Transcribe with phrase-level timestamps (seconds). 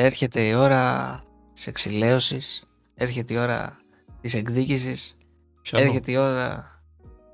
[0.00, 1.18] έρχεται η ώρα
[1.52, 3.76] της εξηλαίωσης, έρχεται η ώρα
[4.20, 5.16] της εκδίκησης,
[5.62, 5.86] Πιανό.
[5.86, 6.70] έρχεται η ώρα...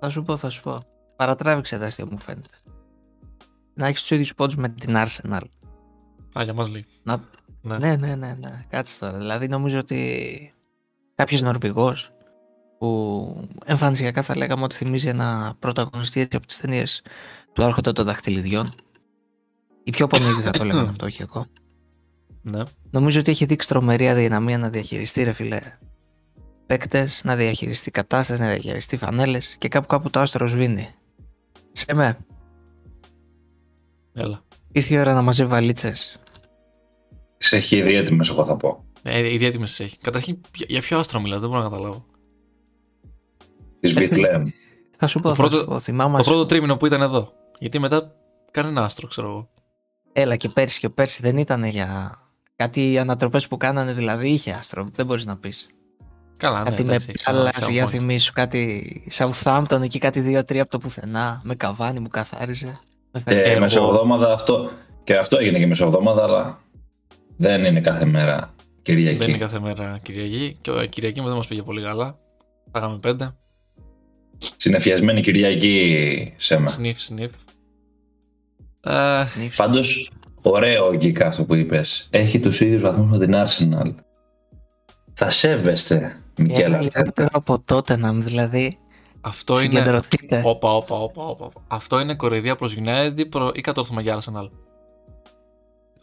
[0.01, 0.79] Θα σου πω, θα σου πω.
[1.17, 2.49] Παρατράβηξε τα αστεία μου φαίνεται.
[3.75, 5.41] Να έχεις τους ίδιους πόντους με την Arsenal.
[6.39, 6.87] Α, για μας λέει.
[7.03, 7.25] Να...
[7.63, 7.79] Ναι.
[7.79, 8.65] Ναι, ναι, ναι, ναι.
[8.69, 9.19] Κάτσε τώρα.
[9.19, 10.55] Δηλαδή νομίζω ότι
[11.15, 12.13] κάποιος Νορβηγός
[12.79, 17.03] που εμφανισιακά θα λέγαμε ότι θυμίζει ένα πρωταγωνιστή έτσι από τις ταινίες
[17.53, 18.69] του Άρχοντα των Δαχτυλιδιών.
[19.83, 21.47] Η πιο πονίδη θα το λέγαμε αυτό, όχι εγώ.
[22.51, 22.63] Ναι.
[22.91, 25.61] Νομίζω ότι έχει δείξει τρομερή αδυναμία να διαχειριστεί, ρε φιλέ,
[26.67, 30.89] παίκτες, να διαχειριστεί κατάσταση, να διαχειριστεί φανέλες και κάπου κάπου το άστρο σβήνει.
[31.73, 32.19] Σε με,
[34.13, 34.43] Έλα.
[34.73, 36.21] ήρθε η ώρα να μαζεύει βαλίτσες.
[37.39, 38.85] Σε έχει ήδη έτοιμες, εγώ θα πω.
[39.03, 39.99] Ε, ήδη έτοιμες έχει.
[39.99, 42.07] Καταρχήν, για- για ποιο άστρο μιλάς, δεν μπορώ να καταλάβω.
[43.81, 44.43] Της Μπιτλέμ.
[44.99, 45.79] Θα σου πω, Το θα πρώτο- σου πω.
[45.81, 47.33] Θυμάμαι, Το πρώτο τρίμηνο που ήταν εδώ.
[47.59, 48.13] Γιατί μετά
[48.51, 49.51] κανένα άστρο, ξέρω εγώ.
[50.13, 52.13] Έλα και πέρσι και πέρσι δεν ήταν για
[52.63, 55.67] κάτι ανατροπές που κάνανε, δηλαδή είχε άστρο, δεν μπορείς να πεις.
[56.37, 56.65] Καλά, ναι.
[56.71, 57.93] κάτι με εντάξει, έχεις άλλα, ένα- για ένα point.
[57.93, 62.73] θυμίσου, κάτι Southampton, εκεί κάτι 2-3 από το πουθενά, με καβάνι μου καθάριζε.
[63.13, 64.71] Με φέρε- Και Εγώ- μεσοβδόμαδα αυτό.
[65.05, 66.61] Και αυτό έγινε και μεσοβδόμαδα, αλλά
[67.37, 69.19] δεν είναι κάθε μέρα Κυριακή.
[69.19, 70.59] Δεν είναι κάθε μέρα Κυριακή.
[70.61, 72.19] Και ο Κυριακή μου δεν μας πήγε πολύ καλά.
[72.71, 73.35] Πάγαμε πέντε.
[74.57, 76.69] Συνεφιασμένη Κυριακή σε με.
[76.69, 77.31] Σνιφ, σνιφ.
[78.81, 79.71] Ε, νύφστα.
[80.43, 82.09] Πάντω, ωραίο Γκίκα αυτό που είπες.
[82.11, 83.95] Έχει τους ίδιους βαθμούς με την Arsenal.
[85.15, 86.65] Θα σέβεστε, Μικέλα.
[86.67, 88.79] Ένα λιγότερο από τότε να δηλαδή
[89.21, 89.63] αυτό είναι.
[89.63, 90.43] συγκεντρωθείτε.
[90.45, 91.49] Όπα, όπα, όπα, όπα.
[91.69, 93.51] Αυτό είναι κοροϊδία προς United ή, προ...
[93.55, 94.51] ή κατόρθωμα για Arsenal.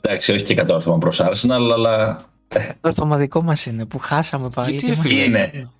[0.02, 2.16] Εντάξει, όχι και κατόρθωμα προς Arsenal, αλλά
[2.47, 4.72] Το ορθομαδικό μας είναι που χάσαμε πάλι.
[4.72, 5.72] Γιατί, και ρε είμαστε- είναι;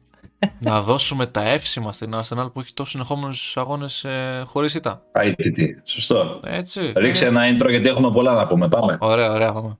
[0.60, 5.02] Να δώσουμε τα εύσημα στην Arsenal που έχει τόσους συνεχόμενους αγώνες ε, χωρίς ήττα.
[5.20, 5.60] ITT.
[5.84, 6.40] Σωστό.
[6.44, 6.94] Έτσι.
[6.96, 8.68] Ρίξε Ε, ένα intro γιατί έχουμε πολλά να πούμε.
[8.70, 8.98] Πάμε.
[9.02, 9.78] Ωραία, ωραία, πάμε.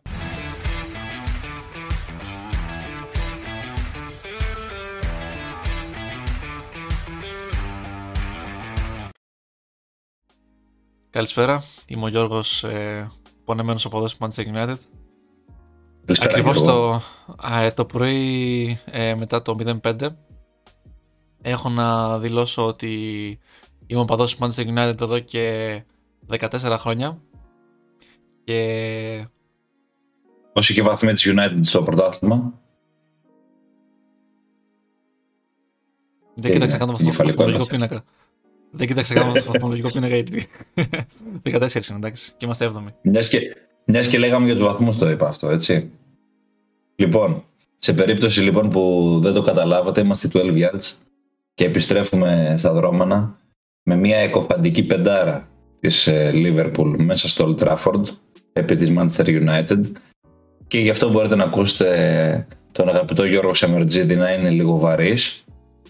[11.10, 13.12] Καλησπέρα, είμαι ο Γιώργος, ε,
[13.46, 14.76] πονεμένος από εδώ στη Manchester United.
[16.06, 17.02] Καλησπέρα, Ακριβώς Γιώργο.
[17.28, 20.08] το, α, ε, το πρωί ε, μετά το 0-5
[21.48, 22.94] έχω να δηλώσω ότι
[23.88, 25.84] είμαι οπαδός της Manchester United εδώ και
[26.30, 27.22] 14 χρόνια
[28.44, 29.28] και
[30.54, 32.60] Όσοι και βαθμοί της United στο πρωτάθλημα.
[36.36, 37.78] δεν Είναι κοίταξα καν το εγκεφαλικό βαθμολογικό έπαθλο.
[37.78, 38.06] πίνακα.
[38.72, 40.48] Δεν κοίταξα καν το βαθμολογικό πίνακα γιατί
[41.44, 42.94] 14 είναι εντάξει και είμαστε 7η.
[43.02, 43.40] Μιας και,
[43.86, 45.92] μιας και λέγαμε για τους βαθμούς, το είπα αυτό, έτσι.
[46.96, 47.44] Λοιπόν,
[47.78, 50.96] σε περίπτωση λοιπόν που δεν το καταλάβατε, είμαστε 12 yards
[51.56, 53.40] και επιστρέφουμε στα δρόμενα
[53.84, 55.48] με μια εκοφαντική πεντάρα
[55.80, 58.04] της ε, Liverpool μέσα στο Old Trafford
[58.54, 59.80] επί της Manchester United.
[60.68, 65.44] Και γι' αυτό μπορείτε να ακούσετε τον αγαπητό Γιώργο Σαμερτζίδη να είναι λίγο βαρύς.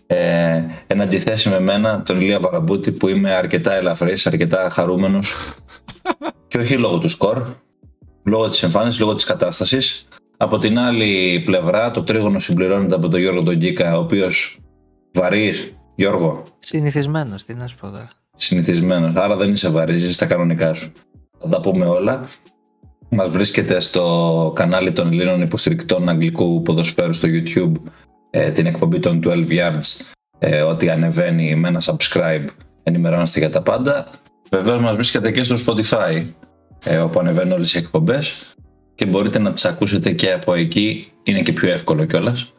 [0.08, 5.34] Ε, εν αντιθέσει με μένα τον Ηλία Βαραμπούτη που είμαι αρκετά ελαφρύς, αρκετά χαρούμενος.
[6.48, 7.44] Και όχι λόγω του σκορ,
[8.24, 10.08] λόγω της εμφάνισης, λόγω της κατάστασης.
[10.38, 14.60] Από την άλλη πλευρά το τρίγωνο συμπληρώνεται από τον Γιώργο τον Γκίκα, ο οποίος
[15.16, 18.08] βαρύς, Γιώργο, Συνηθισμένος, τι να σου πω τώρα.
[18.36, 20.92] συνηθισμένος, άρα δεν είσαι βαρύς, είσαι στα κανονικά σου.
[21.40, 22.28] Θα τα πούμε όλα.
[23.10, 27.72] Μας βρίσκεται στο κανάλι των Ελλήνων υποστηρικτών αγγλικού ποδοσφαίρου στο YouTube
[28.30, 32.46] ε, την εκπομπή των 12 Yards ε, ότι ανεβαίνει με ένα subscribe
[32.84, 34.08] ενημερώνεστε για τα πάντα.
[34.50, 36.24] Βεβαίως μας βρίσκεται και στο Spotify
[36.84, 38.54] ε, όπου ανεβαίνουν όλες οι εκπομπές
[38.96, 42.54] και μπορείτε να τις ακούσετε και από εκεί, είναι και πιο εύκολο κιόλας.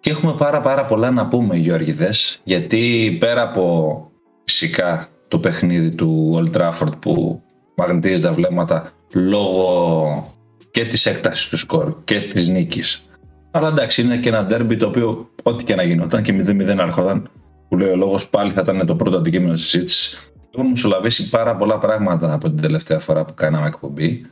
[0.00, 4.10] Και έχουμε πάρα πάρα πολλά να πούμε Γιώργηδες, γιατί πέρα από
[4.44, 7.42] φυσικά το παιχνίδι του Old Trafford που
[7.74, 10.34] μαγνητίζει τα βλέμματα λόγω
[10.70, 13.04] και της έκτασης του σκορ και της νίκης.
[13.50, 17.30] Αλλά εντάξει είναι και ένα ντέρμπι το οποίο ό,τι και να γινόταν και 0-0 άρχονταν
[17.68, 20.32] που λέει ο λόγος πάλι θα ήταν το πρώτο αντικείμενο της συζήτησης.
[20.54, 24.26] Έχουν μεσολαβήσει πάρα πολλά πράγματα από την τελευταία φορά που κάναμε εκπομπή.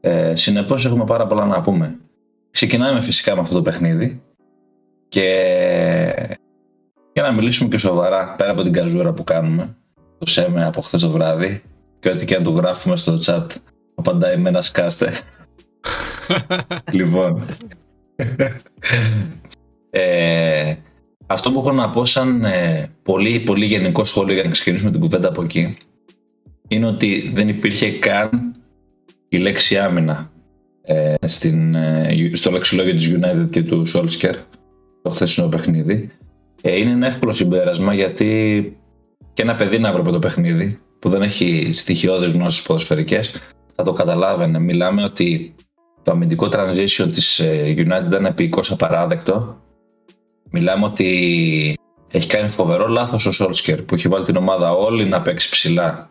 [0.00, 1.98] Ε, Συνεπώς έχουμε πάρα πολλά να πούμε.
[2.50, 4.22] Ξεκινάμε φυσικά με αυτό το παιχνίδι
[5.08, 6.38] και
[7.12, 9.76] για να μιλήσουμε και σοβαρά πέρα από την καζούρα που κάνουμε
[10.18, 11.62] το ΣΕΜΕ από χθες το βράδυ
[12.00, 13.46] και ό,τι και αν του γράφουμε στο chat
[13.94, 15.12] απαντάει με ένα σκάστε.
[16.92, 17.46] λοιπόν.
[19.90, 20.74] ε,
[21.26, 25.00] αυτό που έχω να πω σαν ε, πολύ, πολύ γενικό σχόλιο για να ξεκινήσουμε την
[25.00, 25.76] κουβέντα από εκεί
[26.68, 28.56] είναι ότι δεν υπήρχε καν
[29.28, 30.30] η λέξη άμυνα
[30.82, 34.34] ε, στην, ε, στο λεξιλόγιο της United και του Solskjaer
[35.08, 36.10] το χθεσινό παιχνίδι.
[36.62, 38.76] Ε, είναι ένα εύκολο συμπέρασμα γιατί
[39.32, 43.32] και ένα παιδί να βρει το παιχνίδι που δεν έχει στοιχειώδεις γνώσεις ποδοσφαιρικές
[43.74, 44.58] θα το καταλάβαινε.
[44.58, 45.54] Μιλάμε ότι
[46.02, 49.56] το αμυντικό transition της ε, United ήταν επίκως απαράδεκτο.
[50.50, 51.78] Μιλάμε ότι
[52.10, 56.10] έχει κάνει φοβερό λάθος ο Solskjaer που έχει βάλει την ομάδα όλη να παίξει ψηλά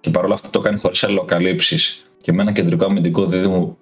[0.00, 3.76] και παρόλα αυτά το κάνει χωρίς αλλοκαλύψεις και με ένα κεντρικό αμυντικό δίδυμο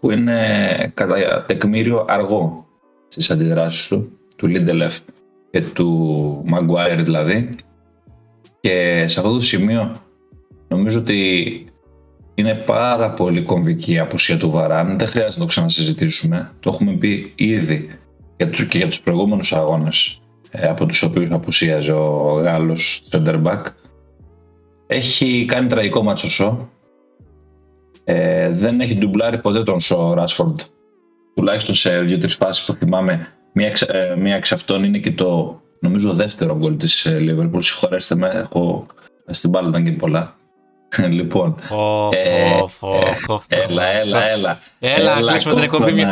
[0.00, 2.63] που είναι κατά τεκμήριο αργό
[3.14, 4.98] στις αντιδράσεις του, του Lindelef
[5.50, 7.54] και του Maguire δηλαδή
[8.60, 9.96] και σε αυτό το σημείο
[10.68, 11.64] νομίζω ότι
[12.34, 14.98] είναι πάρα πολύ κομβική η απουσία του Βαράν.
[14.98, 16.50] Δεν χρειάζεται να το ξανασυζητήσουμε.
[16.60, 17.88] Το έχουμε πει ήδη
[18.68, 20.20] και για τους προηγούμενους αγώνες
[20.50, 23.62] ε, από τους οποίους απουσίαζε ο Γάλλος center
[24.86, 26.68] Έχει κάνει τραγικό μάτσο Σο.
[28.04, 30.60] Ε, δεν έχει ντουμπλάρει ποτέ τον Σο Ράσφορντ.
[31.34, 33.28] Τουλάχιστον σε δύο-τρεις φάσεις που θυμάμαι.
[33.52, 37.58] Μία, ε, μία εξ αυτών είναι και το νομίζω δεύτερο γκολ της Liverpool.
[37.58, 38.86] Συγχωρέστε με, έχω
[39.26, 40.34] στην μπάλα ήταν και πολλά.
[41.18, 41.56] λοιπόν.
[43.48, 44.58] Έλα, έλα, έλα.
[44.78, 46.04] Έλα, κλείσουμε την εκπομπή.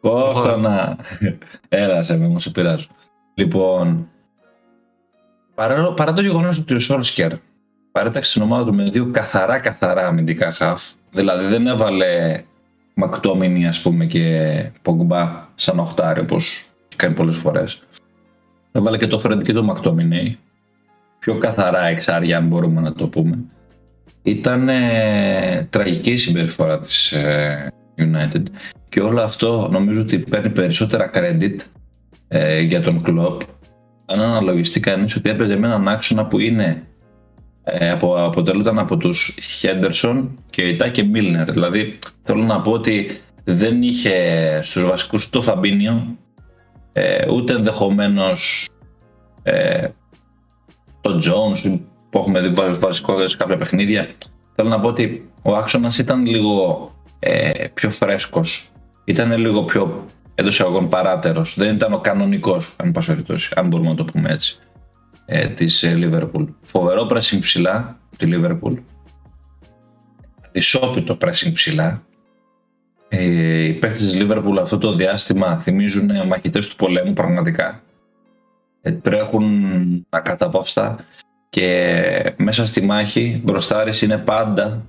[0.00, 0.96] Κόφτωνα.
[1.68, 2.86] Έλα, σε με, σε πειράζω.
[3.34, 4.08] Λοιπόν,
[5.54, 7.32] παρά, παρά το γεγονός ότι ο Σόλσκερ
[7.92, 12.42] παρέταξε την ομάδα του με δύο καθαρά καθαρά αμυντικά χαφ, δηλαδή δεν έβαλε
[13.00, 16.66] Μακτόμινι ας πούμε και Πογκμπά σαν οχτάρι όπως
[16.96, 17.82] κάνει πολλές φορές.
[18.72, 20.38] Έβαλε και το Φρέντ και το Μακτόμινι,
[21.18, 23.38] πιο καθαρά εξάρια αν μπορούμε να το πούμε.
[24.22, 28.42] Ήταν ε, τραγική η συμπεριφορά της ε, United
[28.88, 31.56] και όλο αυτό νομίζω ότι παίρνει περισσότερα credit
[32.28, 33.40] ε, για τον κλοπ
[34.06, 36.82] αν αναλογιστεί κανείς ότι έπαιζε με έναν άξονα που είναι
[37.70, 41.52] ε, απο, αποτελούνταν από τους Χέντερσον και Ιτά και Μίλνερ.
[41.52, 44.14] Δηλαδή θέλω να πω ότι δεν είχε
[44.64, 46.16] στους βασικούς το Φαμπίνιο
[46.92, 48.68] ε, ούτε ενδεχομένως
[49.42, 49.88] ε,
[51.00, 51.78] τον Jones
[52.10, 52.48] που έχουμε δει
[52.78, 54.08] βασικό σε κάποια παιχνίδια.
[54.54, 58.70] Θέλω να πω ότι ο άξονας ήταν λίγο ε, πιο φρέσκος.
[59.04, 60.04] Ήταν λίγο πιο
[60.34, 61.54] εντός εισαγωγών παράτερος.
[61.56, 64.58] Δεν ήταν ο κανονικός, αν πάση περιπτώσει, αν μπορούμε να το πούμε έτσι,
[65.30, 66.46] ε, της ε, Liverpool.
[66.62, 68.76] Φοβερό pressing ψηλά τη Liverpool.
[70.52, 72.02] Ισόπιτο pressing ψηλά.
[73.08, 77.82] Ε, οι παίχτε της Liverpool αυτό το διάστημα θυμίζουν μαχητές του πολέμου πραγματικά.
[78.82, 79.46] Ε, τρέχουν
[80.08, 81.04] ακαταπαύστα
[81.50, 84.84] και μέσα στη μάχη μπροστάρι είναι πάντα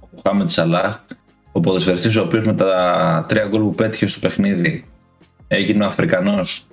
[0.00, 1.00] ο Χάμετ Σαλάχ
[1.52, 4.84] ο ποδοσφαιριστής ο οποίος με τα τρία γκολ που πέτυχε στο παιχνίδι
[5.48, 6.65] έγινε ο Αφρικανός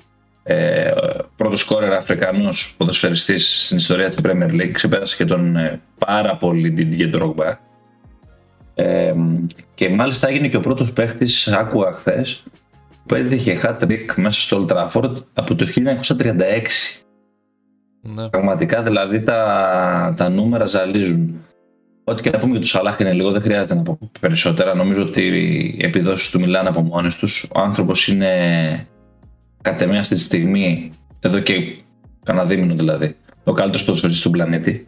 [0.44, 0.92] ε,
[1.36, 6.74] πρώτος σκόρερ Αφρικανός ποδοσφαιριστής στην ιστορία της Premier League ξεπέρασε και τον ε, πάρα πολύ
[6.78, 7.56] Didier Drogba
[8.76, 9.14] ε,
[9.74, 12.44] και μάλιστα έγινε και ο πρώτος παίχτης άκουγα χθες
[13.06, 17.04] που έτυχε hat-trick μέσα στο Old Trafford από το 1936
[18.06, 18.30] ναι.
[18.30, 21.46] Πραγματικά δηλαδή τα, τα νούμερα ζαλίζουν.
[22.04, 24.74] Ό,τι και να πούμε για του Σαλάχ είναι λίγο, δεν χρειάζεται να πω περισσότερα.
[24.74, 25.22] Νομίζω ότι
[25.80, 27.48] οι επιδόσεις του μιλάνε από μόνες τους.
[27.56, 28.30] Ο άνθρωπος είναι
[29.64, 31.54] κατ' εμέ αυτή τη στιγμή, εδώ και
[32.24, 34.88] κανένα δίμηνο δηλαδή, ο καλύτερος ποδοσφαιριστής του πλανήτη.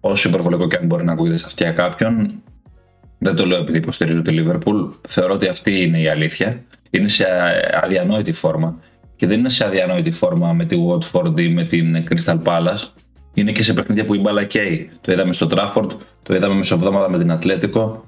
[0.00, 2.42] Όσο υπερβολικό και αν μπορεί να ακούγεται σε αυτιά κάποιον,
[3.18, 4.90] δεν το λέω επειδή υποστηρίζω τη Liverpool.
[5.08, 6.62] Θεωρώ ότι αυτή είναι η αλήθεια.
[6.90, 7.24] Είναι σε
[7.82, 8.78] αδιανόητη φόρμα.
[9.16, 12.96] Και δεν είναι σε αδιανόητη φόρμα με τη Watford ή με την Crystal Palace
[13.36, 14.90] είναι και σε παιχνίδια που η μπάλα καίει.
[15.00, 15.92] Το είδαμε στο Τράφορντ,
[16.22, 18.04] το είδαμε μεσοβδόματα με την Ατλέτικο.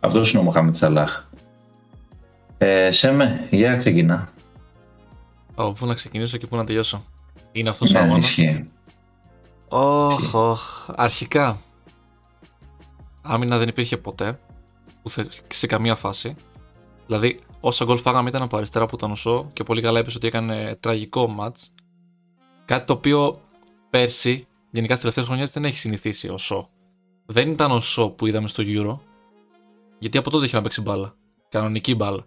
[0.00, 1.24] Αυτός είναι ο Μοχάμετ Σαλάχ.
[2.58, 4.31] Ε, Σέμε, για ξεκινά.
[5.54, 7.04] Από πού να ξεκινήσω και πού να τελειώσω.
[7.52, 8.70] Είναι αυτός ο ναι, αγώνας; Ισχύει.
[9.68, 10.88] Όχ, όχ.
[10.94, 11.60] Αρχικά.
[13.22, 14.38] Άμυνα δεν υπήρχε ποτέ.
[15.48, 16.34] Σε καμία φάση.
[17.06, 20.16] Δηλαδή, όσα γκολ φάγαμε ήταν από αριστερά που ήταν ο Σο και πολύ καλά έπεσε
[20.16, 21.56] ότι έκανε τραγικό ματ.
[22.64, 23.40] Κάτι το οποίο
[23.90, 26.68] πέρσι γενικά στις τελευταίες χρονιές δεν έχει συνηθίσει ο Σο.
[27.26, 28.98] Δεν ήταν ο Σο που είδαμε στο Euro,
[29.98, 31.14] γιατί από τότε είχε να παίξει μπάλα.
[31.48, 32.26] Κανονική μπάλα.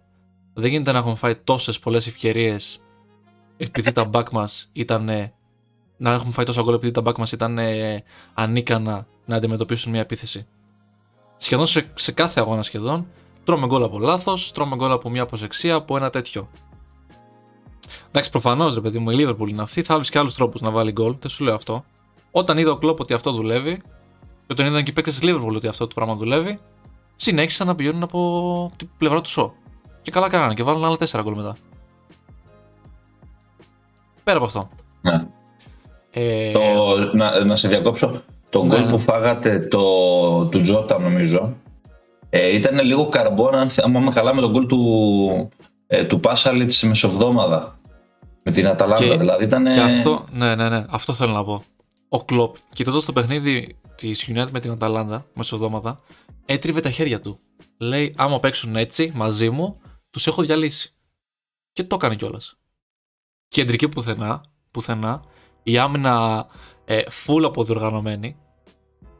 [0.54, 2.80] Δεν γίνεται να έχουμε φάει τόσες πολλές ευκαιρίες
[3.58, 5.32] επειδή τα back μας ήταν.
[5.98, 7.60] Να έχουμε φάει τόσα γκολ επειδή τα back μας ήταν
[8.34, 10.46] ανίκανα να αντιμετωπίσουν μια επίθεση.
[11.38, 13.08] Σχεδόν σε, σε κάθε αγώνα σχεδόν
[13.46, 16.50] τρώμε γκολ από λάθος, τρώμε γκολ από μια αποσεξία, από ένα τέτοιο.
[18.08, 19.84] Εντάξει, προφανώς ρε παιδί μου, η Liverpool είναι αυτή.
[19.84, 21.84] Θα βρει και άλλους τρόπους να βάλει γκολ, δεν σου λέω αυτό.
[22.32, 23.78] Όταν είδα ο Κλόπ ότι αυτό δουλεύει,
[24.22, 26.60] και όταν είδαν και οι παίκτες της Liverpool ότι αυτό το πράγμα δουλεύει,
[27.16, 29.54] συνέχισαν να πηγαίνουν από την πλευρά του Σο.
[30.02, 31.56] Και καλά κάνανε και βάλουν άλλα 4 γκολ μετά.
[34.26, 34.70] Πέρα από αυτό.
[35.02, 35.26] Ναι.
[36.12, 36.52] Ε...
[36.52, 36.62] Το,
[37.14, 38.22] να, να σε διακόψω.
[38.50, 38.92] Το ναι, γκολ ναι.
[38.92, 39.80] που φάγατε το,
[40.46, 41.56] του Τζότα νομίζω
[42.30, 45.50] ε, ήταν λίγο καρμπόνα αν θυμάμαι καλά με τον γκολ του,
[45.88, 47.80] ε, του Πάσαλιτς μεσοβδόμαδα
[48.44, 49.64] με την Αταλάντα και, δηλαδή ήταν...
[49.64, 51.64] Και αυτό, ναι, ναι, ναι, αυτό θέλω να πω
[52.10, 56.00] ο Κλοπ, κοιτώντας το παιχνίδι της United με την Αταλάντα μεσοδόματα,
[56.46, 57.40] έτριβε τα χέρια του.
[57.78, 60.96] Λέει, άμα παίξουν έτσι μαζί μου, τους έχω διαλύσει.
[61.72, 62.58] Και το έκανε κιόλας.
[63.48, 65.24] Κεντρική πουθενά, πουθενά,
[65.64, 66.46] η άμυνα
[66.86, 68.38] ε, full αποδιοργανωμένη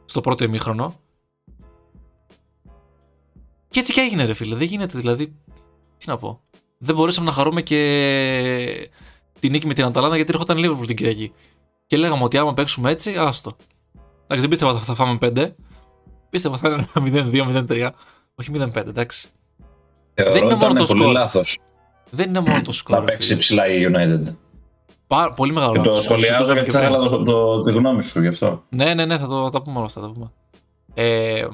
[0.04, 0.94] στο πρώτο ημίχρονο.
[3.68, 5.26] Και έτσι και έγινε ρε φίλε, δεν γίνεται δηλαδή,
[5.98, 6.40] τι να πω.
[6.78, 8.90] Δεν μπορέσαμε να χαρούμε και
[9.40, 11.32] την νίκη με την Αταλάντα γιατί έρχονταν λίγο την Κυριακή.
[11.86, 13.56] Και λέγαμε ότι άμα παίξουμε έτσι, άστο.
[14.22, 15.52] Εντάξει, δεν πίστευα ότι θα φάμε 5.
[16.30, 17.90] Πίστευα θα είναι 0-2-0-3.
[18.34, 19.28] Όχι 0-5, εντάξει.
[20.14, 21.58] Θεωρώ δεν είναι μόνο το πολύ λάθος.
[22.10, 22.98] Δεν είναι μόνο το σκορ.
[22.98, 24.34] Να παίξει ψηλά η United.
[25.06, 28.28] Πάρα, πολύ μεγάλο Και το σχολιάζω γιατί θα ήθελα το, το, τη γνώμη σου γι'
[28.28, 28.64] αυτό.
[28.68, 30.00] Ναι, ναι, ναι, θα το θα πούμε όλα αυτά.
[30.00, 30.32] Θα πούμε.
[30.94, 31.46] Ε,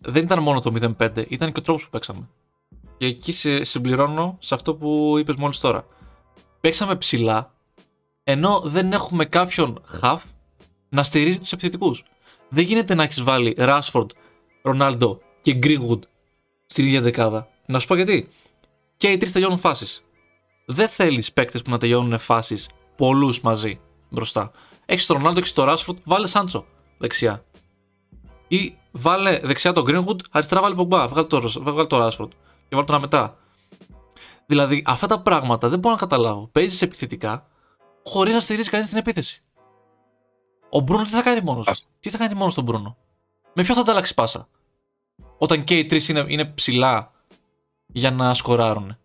[0.00, 2.28] δεν ήταν μόνο το 0-5, ήταν και ο τρόπος που παίξαμε.
[2.96, 5.84] Και εκεί σε, συμπληρώνω σε αυτό που είπες μόλις τώρα.
[6.60, 7.54] Παίξαμε ψηλά,
[8.24, 10.20] ενώ δεν έχουμε κάποιον half
[10.88, 12.04] να στηρίζει τους επιθετικούς.
[12.48, 14.06] Δεν γίνεται να έχεις βάλει Rashford,
[14.62, 16.00] Ronaldo και Greenwood
[16.66, 17.48] στην ίδια δεκάδα.
[17.66, 18.28] Να σου πω γιατί.
[18.96, 20.04] Και οι τρεις τελειώνουν φάσεις.
[20.66, 24.50] Δεν θέλεις παίκτες που να τελειώνουν φάσεις πολλούς μαζί μπροστά.
[24.86, 26.66] Έχεις τον Ρονάλντο, έχεις τον Ράσφορντ, βάλε Σάντσο
[26.98, 27.44] δεξιά.
[28.48, 32.28] Ή βάλε δεξιά τον Greenwood, αριστερά βάλει Pogba, βγάλει το, βγάλει το Rashford
[32.68, 33.36] και βάλει τον μετά.
[34.46, 36.48] Δηλαδή αυτά τα πράγματα δεν μπορώ να καταλάβω.
[36.52, 37.46] Παίζεις επιθετικά
[38.04, 39.42] χωρίς να στηρίζεις κανείς την επίθεση.
[40.70, 42.96] Ο Μπρούνο τι θα κάνει μόνος Τι θα κάνει μόνος τον Μπρούνο;
[43.54, 44.48] Με ποιο θα ανταλλάξει πάσα;
[45.38, 47.11] Όταν και οι τρεις είναι, είναι ψηλά
[47.92, 48.96] για να σκοράρουν.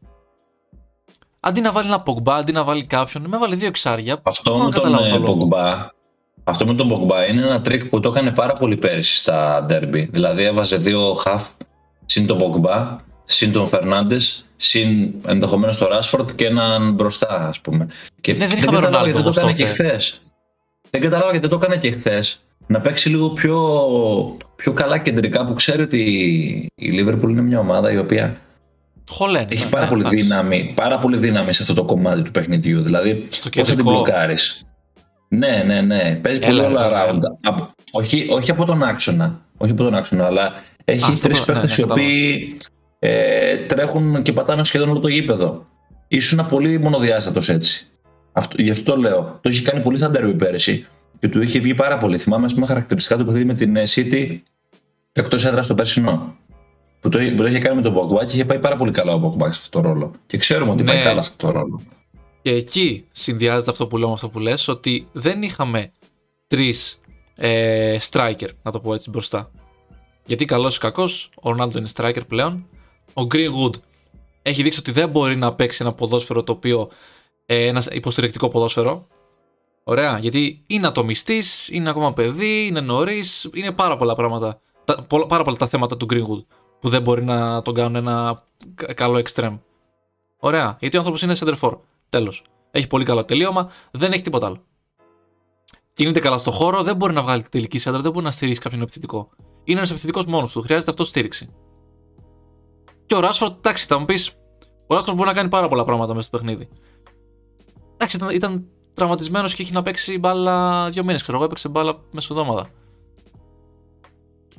[1.40, 4.20] Αντί να βάλει ένα Pogba, αντί να βάλει κάποιον, με βάλει δύο εξάρια.
[4.24, 5.88] Αυτό με τον ε, Pogba,
[6.44, 10.08] αυτό με τον Pogba είναι ένα τρικ που το έκανε πάρα πολύ πέρυσι στα ντέρμπι.
[10.10, 11.42] Δηλαδή έβαζε δύο χαφ
[12.06, 17.88] συν τον Pogba, συν τον Φερνάντες, συν ενδεχομένως τον Ράσφορντ και έναν μπροστά, ας πούμε.
[18.22, 20.22] Και ναι, δεν, δεν κατάλαβα γιατί το έκανε και χθες.
[20.90, 22.42] Δεν κατάλαβα γιατί το έκανε και χθες.
[22.68, 23.88] Να παίξει λίγο πιο,
[24.56, 26.02] πιο καλά κεντρικά που ξέρει ότι
[26.76, 28.38] η Liverpool είναι μια ομάδα η οποία
[29.10, 29.48] Χολένε.
[29.50, 32.82] Έχει πάρα πολύ, δύναμη, πάρα πολύ δύναμη σε αυτό το κομμάτι του παιχνιδιού.
[32.82, 34.66] Δηλαδή, πώς θα την μπλοκάρεις;
[35.28, 36.20] Ναι, ναι, ναι.
[36.22, 37.20] Παίζει πολύ all around.
[37.92, 39.42] όχι, όχι από τον άξονα.
[39.58, 40.54] Όχι από τον άξονα, αλλά
[40.86, 42.58] έχει τρεις παίχτε ναι, ναι, οι οποίοι
[43.00, 45.66] ε, τρέχουν και πατάνε σχεδόν όλο το γήπεδο.
[46.08, 47.88] Ήσουν πολύ μονοδιάστατος έτσι.
[48.32, 49.40] Αυτό, γι' αυτό το λέω.
[49.42, 50.88] Το είχε κάνει πολύ σαν τέρμι πέρυσι
[51.20, 52.18] και του είχε βγει πάρα πολύ.
[52.18, 54.38] Θυμάμαι, πούμε, χαρακτηριστικά του παιχνίδι με την ε, City
[55.12, 56.36] εκτός έδρας στο περσινό
[57.10, 59.14] που το, που το είχε κάνει με τον Ποκμπά και είχε πάει πάρα πολύ καλά
[59.14, 60.12] ο Ποκμπά σε αυτό το ρόλο.
[60.26, 60.92] Και ξέρουμε ότι ναι.
[60.92, 61.82] πάει καλά σε αυτό το ρόλο.
[62.42, 65.92] Και εκεί συνδυάζεται αυτό που λέω με αυτό που λες, ότι δεν είχαμε
[66.48, 67.00] τρεις
[67.36, 69.52] ε, striker, να το πω έτσι μπροστά.
[70.26, 72.66] Γιατί καλός ή κακός, ο Ρονάλντο είναι striker πλέον.
[73.14, 73.74] Ο Greenwood
[74.42, 76.90] έχει δείξει ότι δεν μπορεί να παίξει ένα ποδόσφαιρο το οποίο.
[77.46, 79.08] Ε, ένας υποστηρικτικό ποδόσφαιρο.
[79.84, 84.62] Ωραία, γιατί είναι ατομιστής, είναι ακόμα παιδί, είναι νωρίς, είναι πάρα πολλά πράγματα.
[84.86, 88.44] Τα, πάρα πολλά τα θέματα του Greenwood που δεν μπορεί να τον κάνουν ένα
[88.94, 89.60] καλό extreme.
[90.38, 91.78] Ωραία, γιατί ο άνθρωπος είναι center for.
[92.10, 92.44] Τέλος.
[92.72, 94.64] Έχει πολύ καλό τελείωμα, δεν έχει τίποτα άλλο.
[95.94, 98.62] Κινείται καλά στο χώρο, δεν μπορεί να βγάλει τη τελική σέντρα, δεν μπορεί να στηρίξει
[98.62, 99.30] κάποιον επιθετικό.
[99.64, 101.50] Είναι ένας επιθετικός μόνος του, χρειάζεται αυτό στήριξη.
[103.06, 104.38] Και ο Ράσφορντ, εντάξει, θα μου πεις,
[104.88, 106.70] ο Ράσφορντ μπορεί να κάνει πάρα πολλά πράγματα μέσα στο παιχνίδι.
[107.94, 112.00] Εντάξει, ήταν, ήταν τραυματισμένος και έχει να παίξει μπάλα δύο μήνες, ξέρω εγώ, έπαιξε μπάλα
[112.12, 112.70] μεσοδόματα.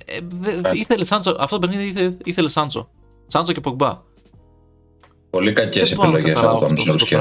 [0.04, 0.18] Ε,
[0.72, 2.88] ήθελε Σάντσο, αυτό το παιχνίδι ήθελε, ήθελε Σάντσο.
[3.26, 3.98] Σάντσο και Πογμπά.
[5.30, 7.20] Πολύ κακές επιλογές από τον Σόλσκερ.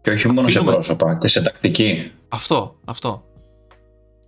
[0.00, 2.10] Και όχι μόνο σε πρόσωπα, και σε τακτική.
[2.28, 3.22] Αυτό, αυτό.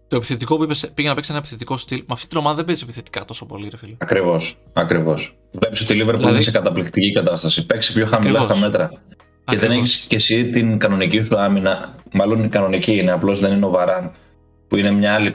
[0.08, 1.98] Το επιθετικό που είπες, πήγε να παίξει ένα επιθετικό στυλ.
[1.98, 3.94] Με αυτή την ομάδα δεν παίζει επιθετικά τόσο πολύ, ρε φίλε.
[3.98, 4.56] Ακριβώς.
[4.72, 5.36] Ακριβώς.
[5.52, 6.34] Βλέπεις ότι η Liverpool δηλαδή...
[6.34, 7.66] είναι σε καταπληκτική κατάσταση.
[7.66, 8.92] Παίξει πιο χαμηλά στα μέτρα.
[9.44, 11.94] Και δεν έχεις και εσύ την κανονική σου άμυνα.
[12.12, 14.12] Μάλλον η κανονική είναι, απλώς δεν είναι ο Βαράν,
[14.68, 15.32] που είναι μια άλλη,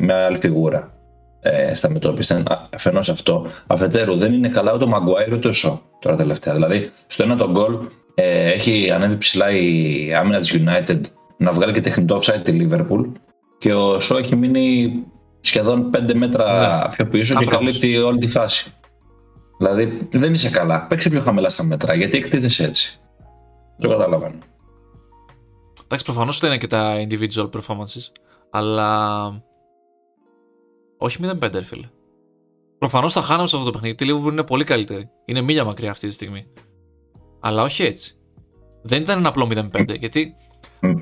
[0.00, 0.99] μια άλλη φιγούρα
[1.40, 2.42] ε, στα μετώπιση.
[2.74, 3.46] Αφενός αυτό.
[3.66, 6.54] Αφετέρου, δεν είναι καλά ούτε ο Μαγκουάιρ ούτε ο Σο τώρα τελευταία.
[6.54, 7.78] Δηλαδή, στο ένα τον γκολ
[8.14, 11.00] ε, έχει ανέβει ψηλά η άμυνα της United
[11.36, 13.04] να βγάλει και τεχνητό offside τη Liverpool
[13.58, 14.92] και ο Σο έχει μείνει
[15.40, 16.94] σχεδόν 5 μέτρα ναι.
[16.94, 18.74] πιο πίσω και καλύπτει όλη τη φάση.
[19.58, 20.86] Δηλαδή δεν είσαι καλά.
[20.86, 21.94] Παίξε πιο χαμηλά στα μέτρα.
[21.94, 23.00] Γιατί εκτίθεσαι έτσι.
[23.78, 24.38] Δεν το καταλαβαίνω.
[25.84, 28.12] Εντάξει, προφανώς δεν είναι και τα individual performances.
[28.50, 29.42] Αλλά
[31.02, 31.88] όχι 0-5, ρε φίλε.
[32.78, 34.04] Προφανώς θα χάναμε σε αυτό το παιχνίδι.
[34.04, 35.10] Η Liverpool είναι πολύ καλύτερη.
[35.24, 36.46] Είναι μίλια μακριά αυτή τη στιγμή.
[37.40, 38.14] Αλλά όχι έτσι.
[38.82, 39.98] Δεν ήταν ένα απλό 0-5.
[39.98, 40.34] Γιατί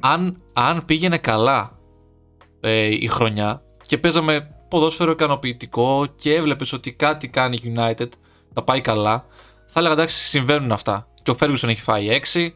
[0.00, 1.78] αν, αν πήγαινε καλά
[2.60, 8.08] ε, η χρονιά και παίζαμε ποδόσφαιρο ικανοποιητικό και έβλεπες ότι κάτι κάνει η United,
[8.54, 9.26] θα πάει καλά,
[9.66, 11.08] θα έλεγα εντάξει, συμβαίνουν αυτά.
[11.22, 12.48] Και ο Ferguson έχει φάει 6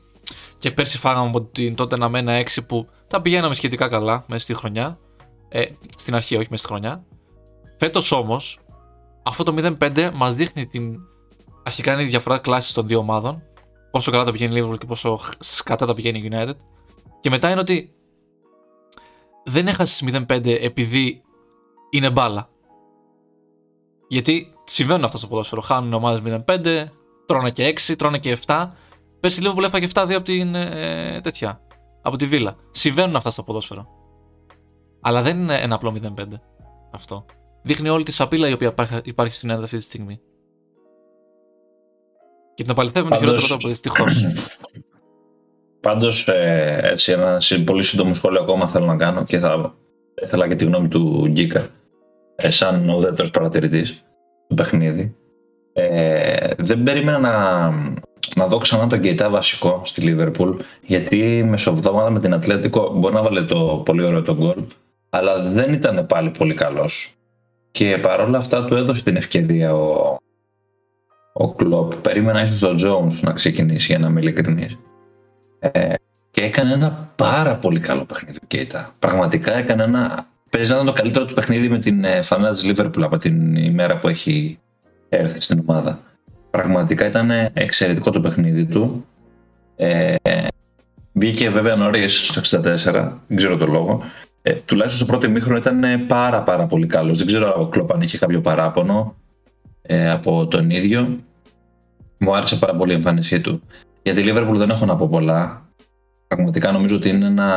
[0.59, 4.43] και πέρσι φάγαμε από την τότε να μένα 6 που τα πηγαίναμε σχετικά καλά μέσα
[4.43, 4.99] στη χρονιά.
[5.49, 5.65] Ε,
[5.97, 7.05] στην αρχή, όχι μέσα στη χρονιά.
[7.83, 8.59] Φέτος όμως,
[9.23, 11.01] αυτό το 0-5 μας δείχνει την.
[11.65, 13.43] Αρχικά είναι η διαφορά κλάσης των δύο ομάδων.
[13.91, 16.55] Πόσο καλά τα πηγαίνει η Liverpool και πόσο σκατά τα πηγαίνει η United.
[17.21, 17.95] Και μετά είναι ότι
[19.45, 21.23] δεν έχασες 0-5 επειδή
[21.91, 22.49] είναι μπάλα.
[24.09, 25.61] Γιατί συμβαίνουν αυτά στο ποδόσφαιρο.
[25.61, 26.85] Χάνουν ομάδες 0-5,
[27.27, 28.71] τρώνε και 6, τρώνε και 7.
[29.21, 31.61] Πέρσι η Liverpool έφαγε 7-2 από την ε, τέτοια.
[32.03, 32.57] Από τη Βίλα.
[32.71, 33.87] Συμβαίνουν αυτά στο ποδόσφαιρο.
[35.01, 36.25] Αλλά δεν είναι ένα απλό 0-5
[36.93, 37.25] αυτό.
[37.63, 40.21] Δείχνει όλη τη σαπίλα η οποία υπάρχει στην Ελλάδα αυτή τη στιγμή.
[42.55, 44.27] Και την απαληθεύουμε με χειρότερο τρόπο, δυστυχώς.
[45.81, 49.75] Πάντως, ε, έτσι, ένα πολύ σύντομο σχόλιο ακόμα θέλω να κάνω και θα
[50.23, 51.69] ήθελα και τη γνώμη του Γκίκα,
[52.37, 54.05] ε, σαν ουδέτερος παρατηρητής
[54.49, 55.17] του παιχνίδι.
[55.73, 57.69] Ε, δεν περίμενα να,
[58.37, 60.51] να δω ξανά τον Κεϊτά βασικό στη Λίβερπουλ,
[60.83, 64.65] γιατί μεσοβδόμαδα με την Ατλέτικο μπορεί να βάλει το πολύ ωραίο τον γκολ,
[65.11, 67.17] αλλά δεν ήταν πάλι πολύ καλός.
[67.73, 70.17] Και παρόλα αυτά του έδωσε την ευκαιρία ο,
[71.33, 71.95] ο Κλοπ.
[71.95, 74.79] Περίμενα ίσως τον Jones να ξεκινήσει για να είμαι ειλικρινής.
[75.59, 75.95] Ε,
[76.31, 78.95] και έκανε ένα πάρα πολύ καλό παιχνίδι ο Κέιτα.
[78.99, 80.27] Πραγματικά έκανε ένα.
[80.51, 83.57] Παίζει να ήταν το καλύτερο του παιχνίδι με την ε, φανέλα τη Λίβερπουλ από την
[83.57, 84.59] ημέρα που έχει
[85.09, 86.01] έρθει στην ομάδα.
[86.51, 89.07] Πραγματικά ήταν εξαιρετικό το παιχνίδι του.
[89.77, 90.15] Ε,
[91.13, 92.75] βγήκε βέβαια νωρίς στο 64,
[93.27, 94.03] δεν ξέρω το λόγο.
[94.43, 97.19] Ε, τουλάχιστον στο πρώτο ημίχρονο ήταν πάρα πάρα πολύ καλός.
[97.19, 99.17] Δεν ξέρω ο Κλοπ αν είχε κάποιο παράπονο
[99.83, 101.19] ε, από τον ίδιο.
[102.19, 103.63] Μου άρεσε πάρα πολύ η εμφάνισή του.
[104.03, 105.67] Για τη Liverpool δεν έχω να πω πολλά.
[106.27, 107.49] Πραγματικά νομίζω ότι είναι ένα,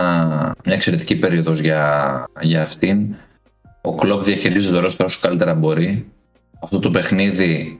[0.66, 3.16] μια εξαιρετική περίοδος για, για αυτήν.
[3.82, 6.12] Ο Κλοπ διαχειρίζεται το ρόστρο όσο καλύτερα μπορεί.
[6.60, 7.80] Αυτό το παιχνίδι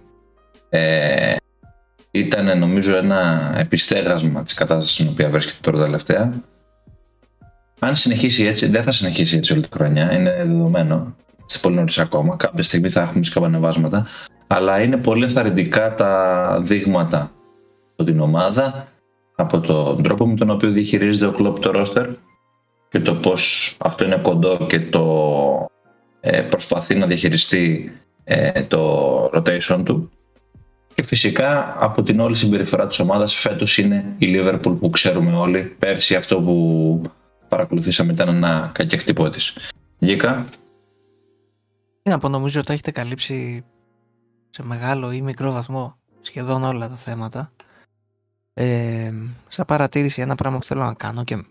[0.70, 1.36] ε,
[2.12, 6.34] ήταν νομίζω ένα επιστέγασμα της κατάστασης στην οποία βρίσκεται τώρα τελευταία.
[7.80, 11.16] Αν συνεχίσει έτσι, δεν θα συνεχίσει έτσι όλη τη χρονιά, είναι δεδομένο.
[11.46, 12.36] Σε πολύ νωρίς ακόμα.
[12.36, 14.08] Κάποια στιγμή θα έχουμε σκαμπανεβάσματα.
[14.48, 17.32] Αλλά είναι πολύ ενθαρρυντικά τα δείγματα
[17.92, 18.88] από την ομάδα,
[19.36, 22.08] από τον τρόπο με τον οποίο διαχειρίζεται ο κλοπ το ρόστερ
[22.90, 25.68] και το πώς αυτό είναι κοντό και το
[26.20, 27.92] ε, προσπαθεί να διαχειριστεί
[28.24, 30.10] ε, το rotation του.
[30.96, 35.76] Και φυσικά από την όλη συμπεριφορά της ομάδας φέτος είναι η Liverpool που ξέρουμε όλοι.
[35.80, 37.02] Πέρσι αυτό που
[37.56, 39.58] παρακολουθήσαμε ήταν ένα κακιακτικό της.
[39.98, 40.46] Γίκα.
[42.02, 43.66] Τι να πω, νομίζω ότι έχετε καλύψει
[44.50, 47.52] σε μεγάλο ή μικρό βαθμό σχεδόν όλα τα θέματα.
[48.54, 49.14] Ε,
[49.48, 51.44] σαν παρατήρηση ένα πράγμα που θέλω να κάνω και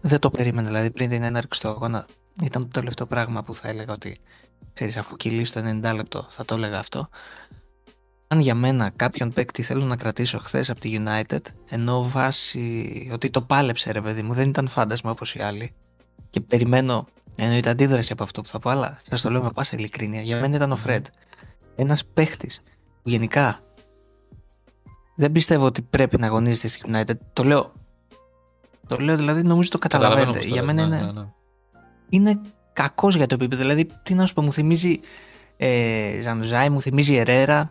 [0.00, 2.06] δεν το περίμενα δηλαδή πριν την έναρξη του αγώνα
[2.42, 4.16] ήταν το τελευταίο πράγμα που θα έλεγα ότι
[4.72, 7.08] ξέρεις αφού κυλήσει το 90 λεπτό θα το έλεγα αυτό
[8.32, 13.30] αν για μένα κάποιον παίκτη θέλω να κρατήσω χθες από τη United ενώ βάσει ότι
[13.30, 15.72] το πάλεψε ρε παιδί μου δεν ήταν φάντασμα όπως οι άλλοι
[16.30, 19.76] και περιμένω εννοείται αντίδραση από αυτό που θα πω αλλά σας το λέω με πάσα
[19.76, 21.06] ειλικρίνεια για μένα ήταν ο Φρέντ
[21.76, 22.62] ένας παίχτης
[23.02, 23.60] που γενικά
[25.20, 27.16] δεν πιστεύω ότι πρέπει να αγωνίζεται στη United.
[27.32, 27.72] Το λέω.
[28.86, 30.44] Το λέω δηλαδή νομίζω το καταλαβαίνετε.
[30.44, 31.26] Για μένα ναι, είναι, ναι, ναι.
[32.08, 32.40] είναι
[32.72, 33.62] κακός για το επίπεδο.
[33.62, 35.00] Δηλαδή, τι να σου πω, μου θυμίζει
[35.56, 37.68] ε, Ζανουζάη, μου θυμίζει Ερέρα.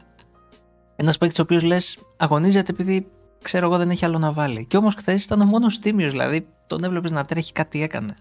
[1.01, 3.07] Ένας παίκτης ο οποίος λες αγωνίζεται επειδή
[3.41, 4.65] ξέρω εγώ δεν έχει άλλο να βάλει.
[4.65, 8.13] Και όμως χθες ήταν ο μόνος τίμιος, δηλαδή τον έβλεπες να τρέχει, κάτι έκανε.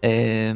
[0.00, 0.52] Ε,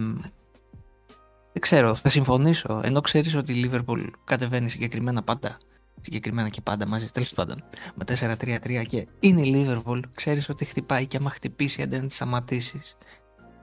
[1.52, 2.80] δεν ξέρω, θα συμφωνήσω.
[2.84, 5.58] Ενώ ξέρεις ότι η Liverpool κατεβαίνει συγκεκριμένα πάντα
[6.00, 11.06] συγκεκριμένα και πάντα μαζί, τέλος πάντων, με 4-3-3 και είναι η Liverpool, ξέρεις ότι χτυπάει
[11.06, 12.96] και άμα χτυπήσει αντί να τη σταματήσεις.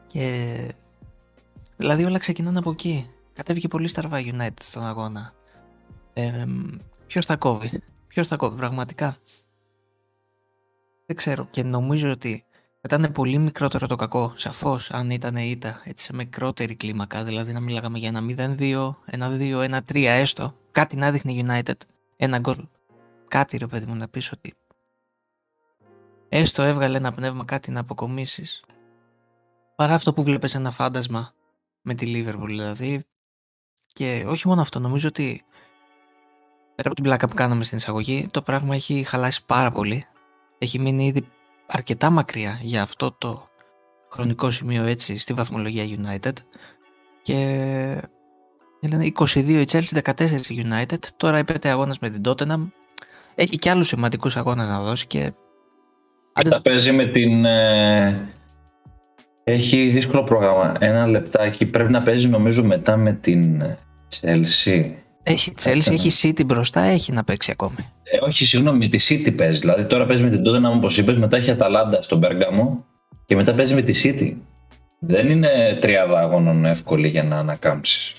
[0.08, 0.76] Και.
[1.78, 3.10] Δηλαδή όλα ξεκινάνε από εκεί.
[3.34, 5.34] Κατέβηκε πολύ σταρβά United στον αγώνα.
[6.14, 6.46] Ε,
[7.12, 9.18] Ποιος θα κόβει, Ποιος θα κόβει, πραγματικά;
[11.06, 12.46] Δεν ξέρω και νομίζω ότι
[12.82, 17.24] θα ήταν πολύ μικρότερο το κακό, σαφώς, αν ήταν ήττα έτσι σε μικρότερη κλίμακα.
[17.24, 18.22] Δηλαδή να μιλάγαμε για ένα
[18.58, 20.56] 0-2, ένα 2, ένα 3 έστω.
[20.72, 21.76] Κάτι να δείχνει United
[22.16, 22.68] ένα γκολ.
[23.28, 24.54] Κάτι ρε παιδί μου να πεις ότι
[26.30, 28.64] έστω έβγαλε ένα πνεύμα κάτι να αποκομίσεις
[29.76, 31.34] παρά αυτό που βλέπεις ένα φάντασμα
[31.82, 33.04] με τη Liverpool δηλαδή
[33.94, 35.46] και όχι μόνο αυτό νομίζω ότι
[36.82, 40.06] πέρα από την πλάκα που κάναμε στην εισαγωγή το πράγμα έχει χαλάσει πάρα πολύ
[40.58, 41.28] έχει μείνει ήδη
[41.66, 43.48] αρκετά μακριά για αυτό το
[44.12, 46.34] χρονικό σημείο έτσι στη βαθμολογία United
[47.22, 47.36] και
[48.90, 50.98] λένε 22 η Chelsea, 14 η United.
[51.18, 52.70] Τώρα έπεται αγώνα με την Tottenham.
[53.36, 55.34] Έχει και άλλους σημαντικούς αγώνες να δώσει και.
[56.44, 57.46] Μετά παίζει με την.
[57.46, 58.30] Ε,
[59.44, 60.76] έχει δύσκολο πρόγραμμα.
[60.80, 61.66] Ένα λεπτάκι.
[61.66, 63.62] Πρέπει να παίζει νομίζω μετά με την
[64.10, 64.92] Chelsea.
[65.24, 67.76] Έχει Chelsea, έχει City μπροστά, έχει να παίξει ακόμη.
[68.04, 69.60] Ε, όχι, συγγνώμη, με τη City παίζει.
[69.60, 72.86] Δηλαδή τώρα παίζει με την Tottenham όπως είπες, μετά έχει Αταλάντα στον Πέργαμο
[73.26, 74.36] και μετά παίζει με τη City.
[75.00, 78.16] Δεν είναι τριάδα αγώνων εύκολη για να ανακάμψεις.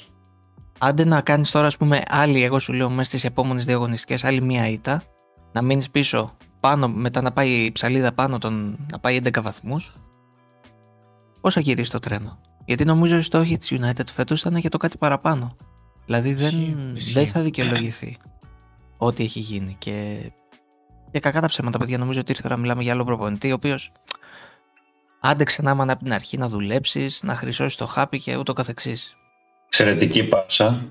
[0.79, 4.25] άντε να κάνεις τώρα, ας πούμε, άλλη, εγώ σου λέω, μέσα στις επόμενες δύο αγωνιστικές,
[4.25, 5.03] άλλη μία ήττα,
[5.53, 9.93] να μείνεις πίσω, πάνω, μετά να πάει η ψαλίδα πάνω, τον, να πάει 11 βαθμούς.
[11.41, 14.77] Πώς θα γυρίσεις το τρένο; Γιατί νομίζω οι στόχοι τη United φέτος ήταν για το
[14.77, 15.57] κάτι παραπάνω.
[16.07, 17.13] Δηλαδή δεν, Ισχύει, ισχύει.
[17.13, 18.17] δεν θα δικαιολογηθεί
[18.97, 19.77] ό,τι έχει γίνει.
[19.79, 20.31] Και,
[21.11, 21.99] και κακά τα ψέματα, παιδιά.
[21.99, 23.93] Νομίζω ότι ήρθε να μιλάμε για άλλο προπονητή, ο οποίος
[25.21, 29.17] άντεξε να είμαι από την αρχή να δουλέψεις, να χρυσώσεις το χάπι και ούτω καθεξής.
[29.67, 30.85] Εξαιρετική πάσα.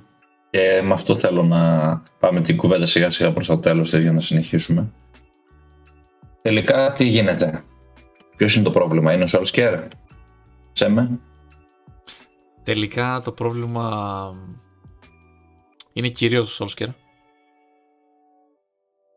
[0.50, 4.12] Και με αυτό θέλω να πάμε την κουβέντα σιγά σιγά προς το τέλος της για
[4.12, 4.92] να συνεχίσουμε.
[6.42, 7.64] Τελικά τι γίνεται;
[8.36, 9.80] Ποιος είναι το πρόβλημα, είναι ο Σόλσκερ.
[10.74, 11.20] Σέμε.
[12.64, 14.36] Τελικά το πρόβλημα
[15.94, 16.88] είναι κυρίως ο Σόλσκερ.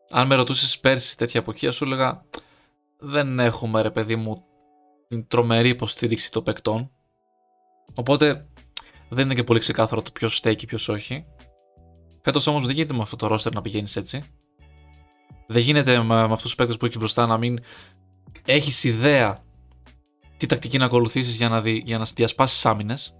[0.09, 2.25] Αν με ρωτούσες πέρσι τέτοια αποκία σου έλεγα
[2.97, 4.43] δεν έχουμε ρε παιδί μου
[5.07, 6.91] την τρομερή υποστήριξη των παικτών.
[7.93, 8.47] Οπότε
[9.09, 11.25] δεν είναι και πολύ ξεκάθαρο το ποιος φταίει και ποιος όχι.
[12.21, 14.23] Φέτος όμως δεν γίνεται με αυτό το ρόστερ να πηγαίνεις έτσι.
[15.47, 17.59] Δεν γίνεται με, με αυτούς τους παίκτες που έχει μπροστά να μην
[18.45, 19.43] έχεις ιδέα
[20.37, 23.15] τι τακτική να ακολουθήσεις για να, δι, για να διασπάσει άμυνες.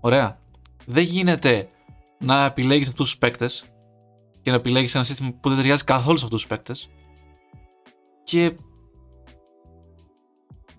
[0.00, 0.38] Ωραία.
[0.86, 1.68] Δεν γίνεται
[2.24, 3.64] να επιλέγεις αυτούς τους παίκτες
[4.42, 6.90] και να επιλέγεις ένα σύστημα που δεν ταιριάζει καθόλου σε αυτούς τους παίκτες.
[8.24, 8.40] Και.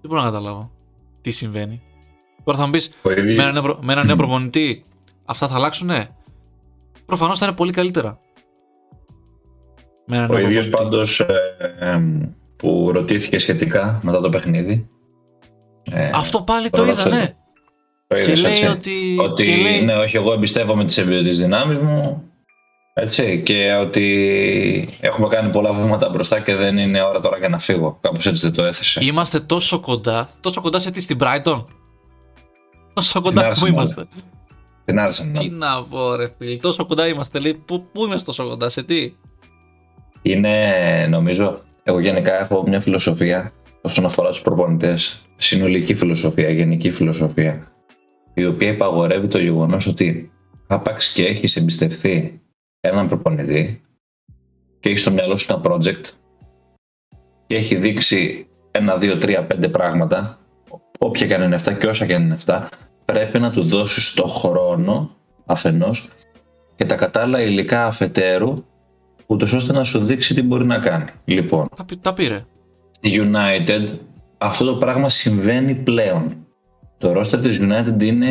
[0.01, 0.71] Δεν μπορώ να καταλάβω
[1.21, 1.81] τι συμβαίνει.
[2.43, 4.85] Τώρα θα μου πεις, Ο ίδιος- με ένα, νέο, προ- με ένα νέο προπονητή
[5.25, 6.15] αυτά θα αλλάξουνε.
[7.05, 8.19] Προφανώς θα είναι πολύ καλύτερα.
[10.05, 10.95] Με ένα Ο νέο ίδιος προπονητή.
[10.95, 11.25] πάντως ε,
[11.79, 11.99] ε,
[12.55, 14.89] που ρωτήθηκε σχετικά μετά το παιχνίδι.
[15.83, 17.09] ε, Αυτό πάλι το το είδα, ρώτησε.
[17.09, 17.35] ναι.
[18.07, 18.65] Το Και είδες, λέει έτσι.
[18.67, 19.17] ότι.
[19.19, 22.23] ότι και λέει, ναι, όχι, εγώ εμπιστεύομαι τις, εμπει- τις δυνάμεις μου
[22.93, 27.59] έτσι, και ότι έχουμε κάνει πολλά βήματα μπροστά και δεν είναι ώρα τώρα για να
[27.59, 27.97] φύγω.
[28.01, 28.99] Κάπως έτσι δεν το έθεσε.
[29.03, 30.29] Είμαστε τόσο κοντά.
[30.41, 31.65] Τόσο κοντά σε τι, στην Brighton;
[32.93, 33.59] Τόσο κοντά Arsenal.
[33.59, 34.05] που είμαστε.
[34.85, 36.57] Την άρεσε Τι να πω, ρε φίλε.
[36.57, 37.39] Τόσο κοντά είμαστε.
[37.39, 39.13] Λέει, πού, πού είμαστε τόσο κοντά, σε τι;
[40.21, 47.71] Είναι, νομίζω, εγώ γενικά έχω μια φιλοσοφία όσον αφορά τους προπονητές, συνολική φιλοσοφία, γενική φιλοσοφία,
[48.35, 50.31] η οποία υπαγορεύει το γεγονός ότι
[50.67, 52.41] άπαξ και έχεις εμπιστευθεί
[52.81, 53.81] έναν προπονητή
[54.79, 56.01] και έχεις στο μυαλό σου ένα project
[57.47, 60.39] και έχει δείξει ένα, δύο, τρία, πέντε πράγματα,
[60.99, 62.69] όποια και αν είναι αυτά και όσα και αν είναι αυτά,
[63.05, 66.09] πρέπει να του δώσεις το χρόνο αφενός
[66.75, 68.53] και τα κατάλληλα υλικά αφετέρου
[69.27, 71.05] ούτως ώστε να σου δείξει τι μπορεί να κάνει.
[71.25, 72.45] Λοιπόν, Τα, πη- τα πήρε.
[72.91, 73.87] στη United
[74.37, 76.44] αυτό το πράγμα συμβαίνει πλέον.
[77.05, 78.27] Το roster της United είναι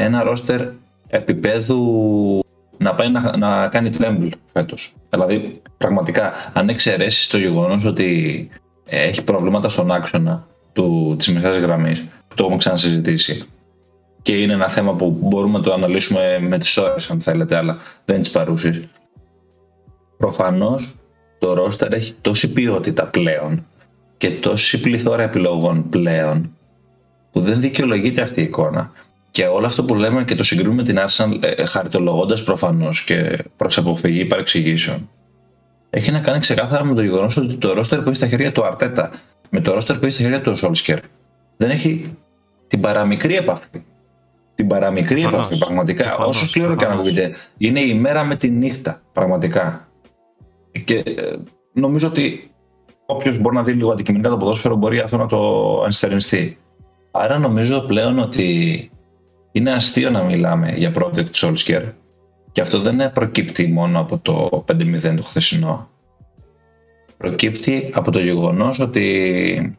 [0.00, 0.68] ένα roster
[1.08, 2.44] επίπεδου
[2.78, 4.94] να πάει να, να κάνει tremble φέτος.
[5.10, 8.48] Δηλαδή, πραγματικά, αν εξαιρέσεις το γεγονός ότι
[8.86, 13.46] ε, έχει προβλήματα στον άξονα του, της μεσαίας γραμμής, που το έχουμε ξανασυζητήσει,
[14.22, 17.76] και είναι ένα θέμα που μπορούμε να το αναλύσουμε με τις ώρες αν θέλετε, αλλά
[18.04, 18.88] δεν είναι τις παρούσεις.
[20.18, 20.94] Προφανώς
[21.38, 23.66] το roster έχει τόση ποιότητα πλέον
[24.16, 26.55] και τόση πληθώρα επιλογών πλέον
[27.36, 28.90] που δεν δικαιολογείται αυτή η εικόνα.
[29.30, 33.44] Και όλο αυτό που λέμε και το συγκρίνουμε με την Arsenal ε, χαριτολογώντας προφανώς και
[33.56, 35.08] προς αποφυγή παρεξηγήσεων
[35.90, 38.64] έχει να κάνει ξεκάθαρα με το γεγονός ότι το roster που έχει στα χέρια του
[38.64, 39.10] Αρτέτα
[39.50, 40.98] με το roster που έχει στα χέρια του Solskjaer
[41.56, 42.16] δεν έχει
[42.68, 43.82] την παραμικρή επαφή.
[44.54, 45.46] Την παραμικρή Προφανώς.
[45.46, 46.04] επαφή, πραγματικά.
[46.04, 47.06] Προφανώς, Όσο σκληρό και να προφανώς.
[47.06, 49.88] ακούγεται, είναι η μέρα με τη νύχτα, πραγματικά.
[50.84, 51.36] Και ε,
[51.72, 52.50] νομίζω ότι
[53.06, 56.58] όποιος μπορεί να δει λίγο αντικειμενικά το ποδόσφαιρο μπορεί αυτό να το ενστερνιστεί.
[57.18, 58.90] Άρα νομίζω πλέον ότι
[59.52, 61.92] είναι αστείο να μιλάμε για project Solskjaer
[62.52, 65.88] και αυτό δεν προκύπτει μόνο από το 5-0 το χθεσινό.
[67.16, 69.76] Προκύπτει από το γεγονός ότι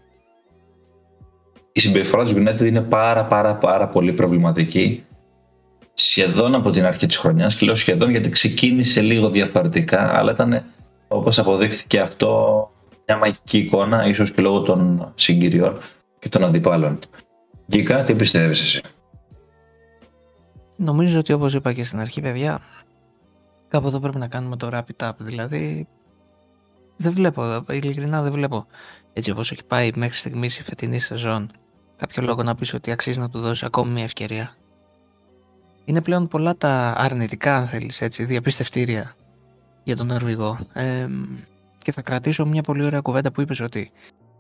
[1.72, 5.04] η συμπεριφορά της United είναι πάρα πάρα πάρα πολύ προβληματική
[5.94, 10.64] σχεδόν από την αρχή της χρονιάς και λέω σχεδόν γιατί ξεκίνησε λίγο διαφορετικά αλλά ήταν
[11.08, 12.62] όπως αποδείχθηκε αυτό
[13.08, 15.78] μια μαγική εικόνα ίσως και λόγω των συγκυριών
[16.20, 17.00] και των αντιπάλων.
[17.70, 18.82] Γκίκα, τι πιστεύεις εσύ.
[20.76, 22.62] Νομίζω ότι όπως είπα και στην αρχή, παιδιά,
[23.68, 25.12] κάπου εδώ πρέπει να κάνουμε το wrap it up.
[25.18, 25.88] Δηλαδή,
[26.98, 28.66] δεν βλέπω, ειλικρινά δεν βλέπω.
[29.14, 31.52] Έτσι όπως έχει πάει μέχρι στιγμής η φετινή σεζόν,
[31.98, 34.56] κάποιο λόγο να πεις ότι αξίζει να του δώσει ακόμη μια ευκαιρία.
[35.86, 39.16] Είναι πλέον πολλά τα αρνητικά, αν θέλεις, έτσι, διαπιστευτήρια
[39.84, 40.60] για τον Νορβηγό.
[40.74, 41.08] Ε,
[41.78, 43.92] και θα κρατήσω μια πολύ ωραία κουβέντα που είπες ότι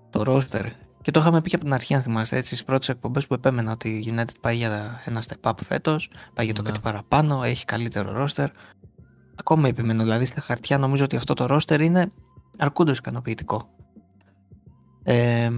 [0.09, 0.65] το roster
[1.01, 3.33] και το είχαμε πει και από την αρχή, αν θυμάστε, έτσι, στις πρώτες εκπομπές που
[3.33, 6.67] επέμενα ότι η United πάει για ένα step up φέτος, πάει για το Ναι.
[6.67, 8.47] κάτι παραπάνω, έχει καλύτερο roster.
[9.35, 12.11] Ακόμα επιμένω, δηλαδή στα χαρτιά νομίζω ότι αυτό το ρόστερ είναι
[12.57, 13.69] αρκούντως ικανοποιητικό.
[15.03, 15.51] Ε,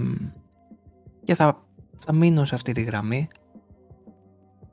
[1.24, 1.64] και θα,
[1.98, 3.28] θα μείνω σε αυτή τη γραμμή.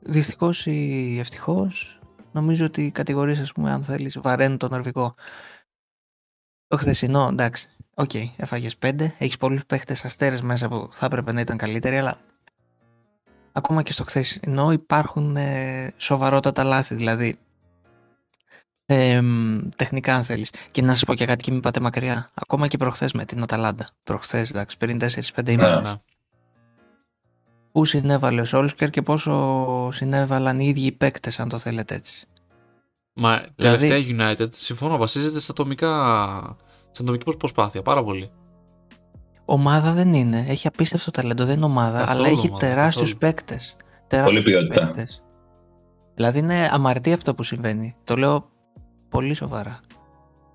[0.00, 2.00] δυστυχώς ή ευτυχώς
[2.32, 5.14] νομίζω ότι οι κατηγορίες ας πούμε αν θέλεις βαραίνουν τον Νορβηγό.
[6.66, 11.32] Το χθεσινό εντάξει, OK, okay, έφαγες πέντε, έχεις πολλούς παίχτες αστέρες μέσα που θα έπρεπε
[11.32, 12.18] να ήταν καλύτεροι αλλά
[13.52, 17.36] ακόμα και στο χθεσινό υπάρχουν ε, σοβαρότατα λάθη δηλαδή
[18.86, 19.22] ε,
[19.76, 20.52] τεχνικά αν θέλεις.
[20.70, 22.28] Και να σας πω και κάτι και μην πάτε μακριά.
[22.34, 23.88] Ακόμα και προχθές με την Αταλάντα.
[24.04, 25.82] Προχθές εντάξει 54-5 ημέρες.
[25.82, 26.00] ναι.
[27.72, 32.26] Πού συνέβαλε ο Σόλσκερ και πόσο συνέβαλαν οι ίδιοι οι παίκτες αν το θέλετε έτσι.
[33.12, 33.88] Μα δηλαδή...
[33.88, 36.56] τελευταία United, συμφωνώ, βασίζεται σε, ατομικά,
[36.90, 38.30] σε ατομική προσπάθεια πάρα πολύ.
[39.44, 40.44] Ομάδα δεν είναι.
[40.48, 41.44] Έχει απίστευτο ταλέντο.
[41.44, 43.76] Δεν είναι ομάδα, καθόλου αλλά έχει τεράστιους παίκτες.
[44.24, 44.86] Πολύ ποιότητα.
[44.86, 45.22] Παίκτες.
[46.14, 47.96] Δηλαδή είναι αμαρτία αυτό που συμβαίνει.
[48.04, 48.50] Το λέω
[49.08, 49.80] πολύ σοβαρά.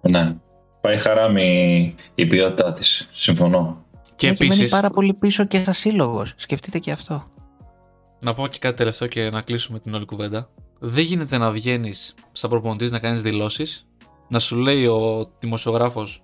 [0.02, 0.36] Ναι.
[0.82, 3.10] Πάει χαράμι η ποιότητά της.
[3.12, 3.86] Συμφωνώ.
[4.15, 4.69] Και έχει επίσης...
[4.69, 6.34] πάρα πολύ πίσω και σαν σύλλογος.
[6.36, 7.24] Σκεφτείτε και αυτό.
[8.19, 10.50] Να πω και κάτι τελευταίο και να κλείσουμε την όλη κουβέντα.
[10.80, 13.88] Δεν γίνεται να βγαίνεις σαν προπονητής να κάνεις δηλώσεις,
[14.28, 16.24] να σου λέει ο δημοσιογράφος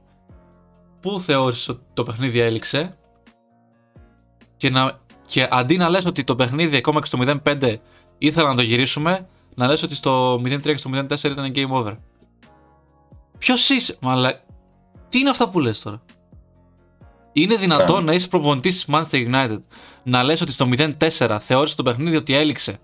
[1.01, 2.97] πού θεώρησες ότι το παιχνίδι έληξε;
[4.57, 7.75] Και, να, και αντί να λες ότι το παιχνίδι ακόμα και στο 0-5
[8.17, 11.97] ήθελα να το γυρίσουμε, να λες ότι στο 0-3 και στο 0-4 ήταν game over.
[13.37, 14.41] Ποιος είσαι, μαλα...
[15.09, 16.01] Τι είναι αυτά που λες τώρα;
[17.31, 19.61] Είναι δυνατόν να είσαι προπονητής της Manchester United
[20.03, 22.79] να λες ότι στο 0-4 θεώρησες το παιχνίδι ότι έληξε;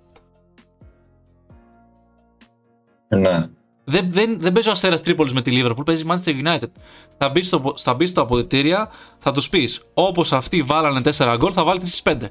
[3.08, 3.50] Ναι.
[3.88, 6.70] Δεν, δεν, δεν παίζει ο Αστέρας Τρίπολης με τη Liverpool, παίζει Manchester United.
[7.18, 11.52] Θα μπεις στο, θα μπεις στο αποδητήρια, θα τους πεις όπως αυτοί βάλανε 4 γκολ,
[11.56, 12.28] θα βάλετε στι 5.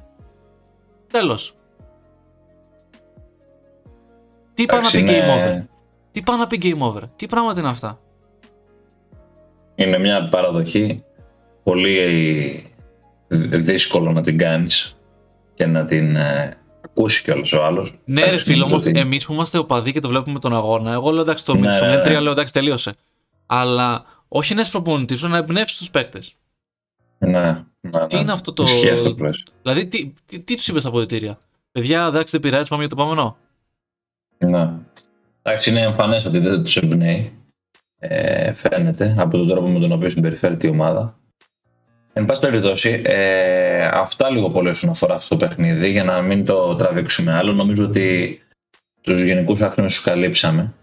[1.11, 1.55] Τέλος.
[4.53, 5.63] Τι πάει να πει game over;
[6.11, 7.99] Τι πάει να πει game over; Τι πράγματα είναι αυτά;
[9.75, 11.03] Είναι μια παραδοχή
[11.63, 12.73] πολύ
[13.49, 14.97] δύσκολο να την κάνεις
[15.53, 16.57] και να την ε,
[16.97, 17.93] ακούσει κιόλας ο άλλος.
[18.05, 21.21] Ναι, ρε φίλο, όμως εμείς που είμαστε οπαδοί και το βλέπουμε τον αγώνα, εγώ λέω
[21.21, 22.19] εντάξει, το ναι, 0 3 ναι.
[22.19, 22.95] λέω εντάξει, τελείωσε.
[23.45, 26.35] Αλλά όχι ένας προπονητής, να εμπνεύσει τους παίκτες.
[27.17, 28.07] Ναι, ναι, ναι.
[28.07, 28.65] Τι είναι αυτό το.
[29.61, 31.39] δηλαδή, τι, τι, τι τους είπες στα αποδητήρια;
[31.71, 33.37] Παιδιά, εντάξει, δεν πειράζει, πάμε για το επόμενο.
[34.37, 34.71] Ναι.
[35.41, 37.33] Εντάξει, είναι εμφανές ότι δεν τους εμπνέει.
[37.99, 41.17] Ε, φαίνεται από τον τρόπο με τον οποίο συμπεριφέρεται η ομάδα.
[42.17, 46.45] Εν πάση περιπτώσει, ε, αυτά λίγο πολύ όσον αφορά αυτό το παιχνίδι, για να μην
[46.45, 47.53] το τραβήξουμε άλλο.
[47.53, 48.39] Νομίζω ότι
[49.01, 50.73] τους γενικούς άξονες τους καλύψαμε.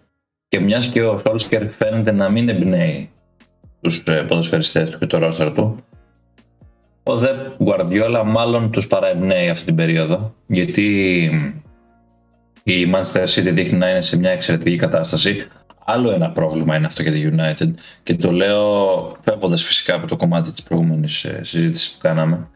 [0.48, 3.10] Και μιας και ο Σόλσκερ φαίνεται να μην εμπνέει
[3.80, 5.84] τους ε, ποδοσφαιριστές του και το ρόστερ του,
[7.02, 7.28] ο Δε
[7.62, 11.22] Γκουαρδιόλα μάλλον τους παραεμπνέει αυτή την περίοδο, γιατί
[12.62, 15.46] η Manchester City δείχνει να είναι σε μια εξαιρετική κατάσταση,
[15.92, 17.70] Άλλο ένα πρόβλημα είναι αυτό για τη United
[18.02, 22.48] και το λέω φεύγοντας φυσικά από το κομμάτι της προηγούμενης ε, συζήτησης που κάναμε.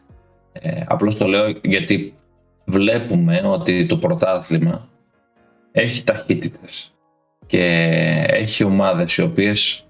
[0.51, 2.13] Ε, απλώς το λέω γιατί
[2.65, 4.87] βλέπουμε ότι το πρωτάθλημα
[5.71, 6.93] έχει ταχύτητες
[7.45, 7.63] και
[8.29, 9.85] έχει ομάδες οι οποίες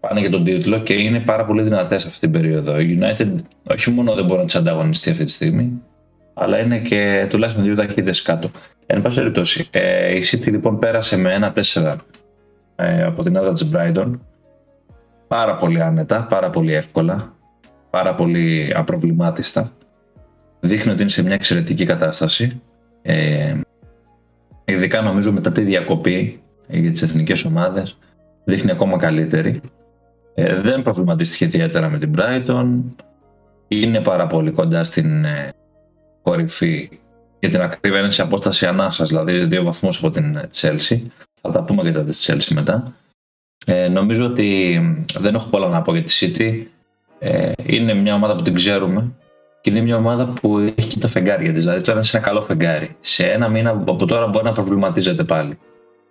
[0.00, 2.80] πάνε για τον τίτλο και είναι πάρα πολύ δυνατές αυτή την περίοδο.
[2.80, 3.34] Η United
[3.70, 5.82] όχι μόνο δεν μπορεί να τις ανταγωνιστεί αυτή τη στιγμή,
[6.34, 8.50] αλλά είναι και τουλάχιστον δύο ταχύτητες κάτω.
[8.86, 11.96] Εν πάση περιπτώσει, ε, η City λοιπόν πέρασε με ένα 4
[12.82, 14.12] ε, από την έδρα της Brighton
[15.28, 17.34] πάρα πολύ άνετα, πάρα πολύ εύκολα,
[17.90, 19.72] πάρα πολύ απροβλημάτιστα.
[20.60, 22.60] Δείχνει ότι είναι σε μια εξαιρετική κατάσταση.
[23.02, 23.54] Ε,
[24.64, 27.98] ειδικά νομίζω μετά τη διακοπή για τις εθνικές ομάδες
[28.44, 29.60] δείχνει ακόμα καλύτερη.
[30.34, 32.80] Ε, δεν προβληματίστηκε ιδιαίτερα με την Brighton.
[33.68, 35.52] Είναι πάρα πολύ κοντά στην ε,
[36.22, 37.00] κορυφή
[37.40, 41.00] για την ακρίβεια είναι σε απόσταση ανάσας, δηλαδή δύο βαθμούς από την Chelsea.
[41.42, 42.94] Θα τα πούμε για τα της Chelsea μετά.
[43.66, 44.80] Ε, νομίζω ότι
[45.18, 46.66] δεν έχω πολλά να πω για τη City.
[47.18, 49.12] Ε, είναι μια ομάδα που την ξέρουμε
[49.60, 51.62] και είναι μια ομάδα που έχει και τα φεγγάρια της.
[51.62, 52.96] Δηλαδή τώρα είναι σε ένα καλό φεγγάρι.
[53.00, 55.58] Σε ένα μήνα από τώρα μπορεί να προβληματίζεται πάλι.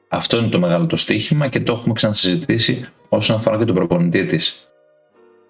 [0.08, 4.26] Αυτό είναι το μεγάλο το στοίχημα και το έχουμε ξανασυζητήσει όσον αφορά και τον προπονητή
[4.26, 4.67] της.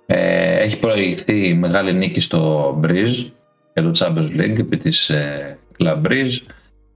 [0.05, 3.25] Ε, έχει προηγηθεί μεγάλη νίκη στο Bridge
[3.73, 6.37] για το Champions League επί της ε, Club Bridge.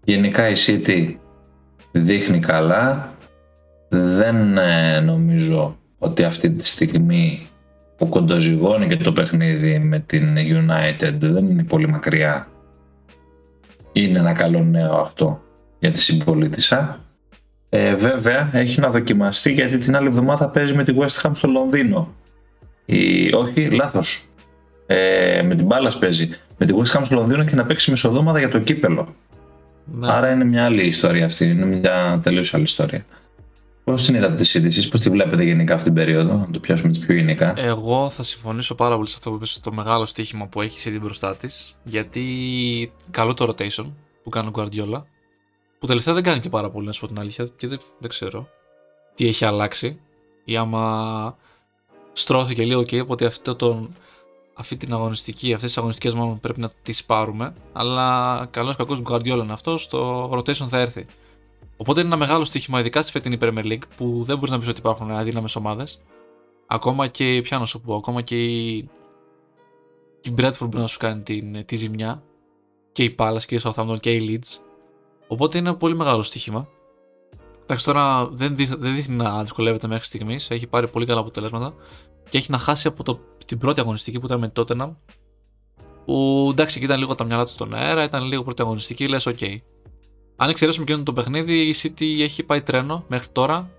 [0.04, 1.15] Γενικά η City
[1.95, 3.13] δείχνει καλά.
[3.89, 7.47] Δεν ε, νομίζω ότι αυτή τη στιγμή
[7.97, 12.47] που κοντοζυγώνει και το παιχνίδι με την United δεν είναι πολύ μακριά.
[13.91, 15.41] Είναι ένα καλό νέο αυτό
[15.79, 16.99] για τη συμπολίτησα.
[17.69, 21.47] Ε, βέβαια έχει να δοκιμαστεί γιατί την άλλη εβδομάδα παίζει με τη West Ham στο
[21.47, 22.13] Λονδίνο.
[22.86, 24.25] Η, όχι, λάθος.
[24.86, 26.29] Ε, με την μπάλα παίζει.
[26.58, 29.15] Με τη West Ham στο Λονδίνο και να παίξει μεσοδόματα για το κύπελο.
[29.86, 30.12] Ναι.
[30.12, 31.45] Άρα είναι μια άλλη ιστορία αυτή.
[31.45, 33.06] Είναι μια τελείως άλλη ιστορία.
[33.84, 36.91] Πώς την είδατε τη είδηση, πώς τη βλέπετε γενικά αυτή την περίοδο, να το πιάσουμε
[36.91, 40.48] τι πιο γενικά; Εγώ θα συμφωνήσω πάρα πολύ σε αυτό που είπες το μεγάλο στοίχημα
[40.48, 41.76] που έχεις ήδη μπροστά της.
[41.84, 42.24] Γιατί
[43.12, 43.86] καλό το rotation
[44.24, 45.04] που κάνει ο Guardiola.
[45.80, 48.10] που τελευταία δεν κάνει και πάρα πολύ, να σου πω την αλήθεια, και δεν, δεν
[48.10, 48.50] ξέρω
[49.15, 50.00] τι έχει αλλάξει.
[50.45, 51.38] Ή άμα
[52.13, 53.95] στρώθηκε λίγο και είπε ότι αυτό τον,
[54.58, 57.54] αυτή την αγωνιστική, αυτές τις αγωνιστικές μάλλον πρέπει να τις πάρουμε.
[57.74, 61.06] Αλλά καλός κακός Guardiola είναι αυτός, στο rotation θα έρθει.
[61.78, 64.68] Οπότε είναι ένα μεγάλο στοίχημα, ειδικά στη φετινή Premier League, που δεν μπορείς να πεις
[64.68, 66.02] ότι υπάρχουν αδύναμες ομάδες.
[66.68, 68.76] Ακόμα και, πια να σου πω, ακόμα και η,
[70.22, 72.24] η Bradford μπορεί να σου κάνει την, τη ζημιά.
[72.91, 74.60] Και η Palace και η Southampton και η Leeds.
[75.28, 76.68] Οπότε είναι ένα πολύ μεγάλο στοίχημα.
[77.63, 80.50] Εντάξει, τώρα δεν, δείχνει, δεν δείχνει να δυσκολεύεται μέχρι στιγμής.
[80.50, 81.74] Έχει πάρει πολύ καλά αποτελέσματα
[82.29, 84.91] και έχει να χάσει από το, την πρώτη αγωνιστική που ήταν με Tottenham.
[86.05, 89.27] Που εντάξει, εκεί ήταν λίγο τα μυαλά του στον αέρα, ήταν λίγο πρώτη αγωνιστική, λες:
[89.27, 89.57] OK.
[90.35, 93.69] Αν εξαιρέσουμε και το παιχνίδι, η City έχει πάει τρένο μέχρι τώρα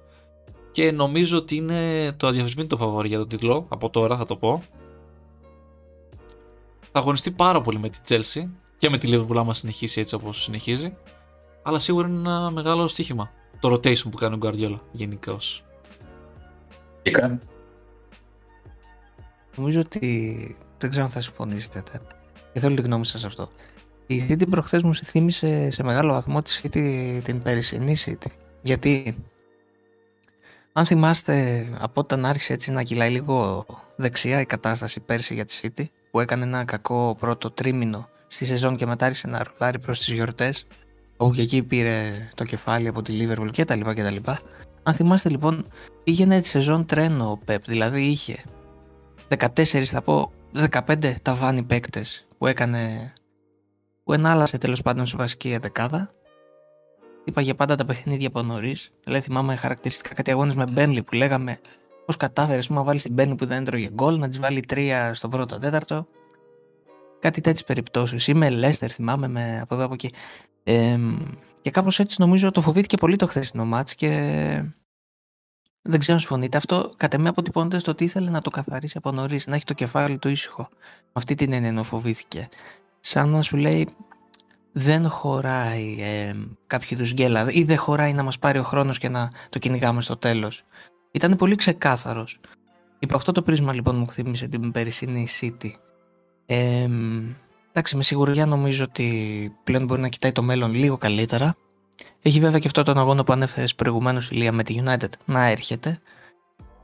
[0.73, 3.67] και νομίζω ότι είναι το αδιαφεσμήτητο φαβόρι για τον τίτλο.
[3.69, 4.63] Από τώρα θα το πω.
[6.93, 10.43] Θα αγωνιστεί πάρα πολύ με τη Chelsea και με τη Liverpool άμα συνεχίσει έτσι όπως
[10.43, 10.97] συνεχίζει.
[11.63, 13.31] Αλλά σίγουρα είναι ένα μεγάλο στοίχημα.
[13.61, 15.65] Το rotation που κάνει ο Guardiola γενικώς.
[17.03, 17.39] Τι κάνει;
[19.57, 21.83] Νομίζω ότι δεν ξέρω αν θα συμφωνήσετε.
[22.53, 23.51] Και θέλω τη γνώμη σας αυτό.
[24.07, 28.31] Η City προχθές μου θύμισε σε μεγάλο βαθμό τη City την περσινή City.
[28.63, 29.17] Γιατί
[30.73, 33.67] αν θυμάστε από όταν άρχισε έτσι να κυλάει λίγο
[33.97, 38.77] δεξιά η κατάσταση πέρσι για τη City που έκανε ένα κακό πρώτο τρίμηνο στη σεζόν
[38.77, 40.67] και μετά άρχισε να ρολάρει προς τις γιορτές
[41.17, 44.39] όπου και εκεί πήρε το κεφάλι από τη Liverpool και τα λοιπά και τα λοιπά.
[44.83, 45.67] Αν θυμάστε λοιπόν
[46.05, 48.43] πήγαινε τη σεζόν τρένο ο Pep, δηλαδή είχε
[49.29, 50.33] 14 θα πω
[50.71, 53.13] 15 ταβάνι παίκτες που έκανε
[54.05, 56.11] που ενάλλασε τέλος πάντων σε βασική δεκάδα.
[57.25, 58.93] Είπα για πάντα τα παιχνίδια από νωρίς.
[59.05, 61.61] Δηλαδή θυμάμαι χαρακτηριστικά κάτι αγώνες με Μπένλι που λέγαμε
[62.07, 65.29] πώς κατάφερε να βάλεις την Μπένλι που δεν έτρωγε γκολ, να της βάλει τρία στο
[65.29, 66.07] πρώτο τέταρτο.
[67.19, 68.27] Κάτι τέτοιες περιπτώσεις.
[68.27, 70.13] Είμαι Λέστερ, θυμάμαι με από εδώ από εκεί.
[70.63, 70.99] Ε,
[71.61, 74.63] και κάπως έτσι νομίζω το φοβήθηκε πολύ το χθεσινό μάτς και
[75.87, 76.57] δεν ξέρω αν συμφωνείτε.
[76.57, 79.75] Αυτό κατ' εμέ αποτυπώνεται στο ότι ήθελε να το καθαρίσει από νωρίς, να έχει το
[79.75, 80.69] κεφάλι του ήσυχο.
[81.03, 82.49] Με αυτή την έννοια φοβήθηκε
[83.01, 83.89] σαν να σου λέει
[84.73, 86.35] δεν χωράει ε,
[86.67, 90.03] κάποιο είδους γκέλα ή δεν χωράει να μας πάρει ο χρόνος και να το κυνηγάμε
[90.03, 90.63] στο τέλος.
[91.11, 92.41] Ήταν πολύ ξεκάθαρος.
[92.99, 95.71] Υπό αυτό το πρίσμα λοιπόν μου θύμισε την περσινή City.
[96.47, 96.89] Ε,
[97.71, 99.09] εντάξει, με σιγουριά νομίζω ότι
[99.65, 101.57] πλέον μπορεί να κοιτάει το μέλλον λίγο καλύτερα.
[102.23, 105.47] Έχει βέβαια και αυτό τον αγώνα που ανέφερες προηγουμένως η Λία με τη United να
[105.47, 105.99] έρχεται.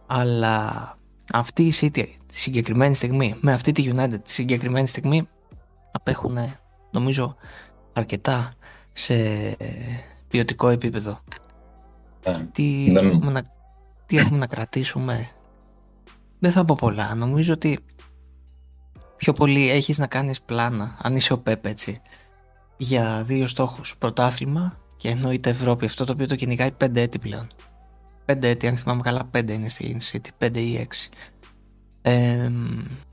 [0.07, 0.97] Αλλά
[1.33, 5.29] αυτή η City τη συγκεκριμένη στιγμή, με αυτή τη United τη συγκεκριμένη στιγμή,
[5.93, 6.39] απέχουν
[6.91, 7.37] νομίζω
[7.93, 8.55] αρκετά
[8.93, 9.15] σε
[10.29, 11.21] ποιοτικό επίπεδο.
[12.23, 13.43] Ε, τι, έχουμε να,
[14.07, 15.29] τι έχουμε να κρατήσουμε;
[16.39, 17.15] Δεν θα πω πολλά.
[17.15, 17.79] Νομίζω ότι
[19.17, 22.01] πιο πολύ έχεις να κάνεις πλάνα, αν είσαι ο Πέπ έτσι,
[22.77, 23.97] για δύο στόχους.
[23.99, 25.85] Πρωτάθλημα και εννοείται Ευρώπη.
[25.85, 27.47] Αυτό το οποίο το κυνηγάει πέντε έτη πλέον.
[28.25, 31.11] Πέντε έτη, αν θυμάμαι καλά, πέντε είναι στην City, πέντε ή έξι.
[32.03, 32.51] Ε,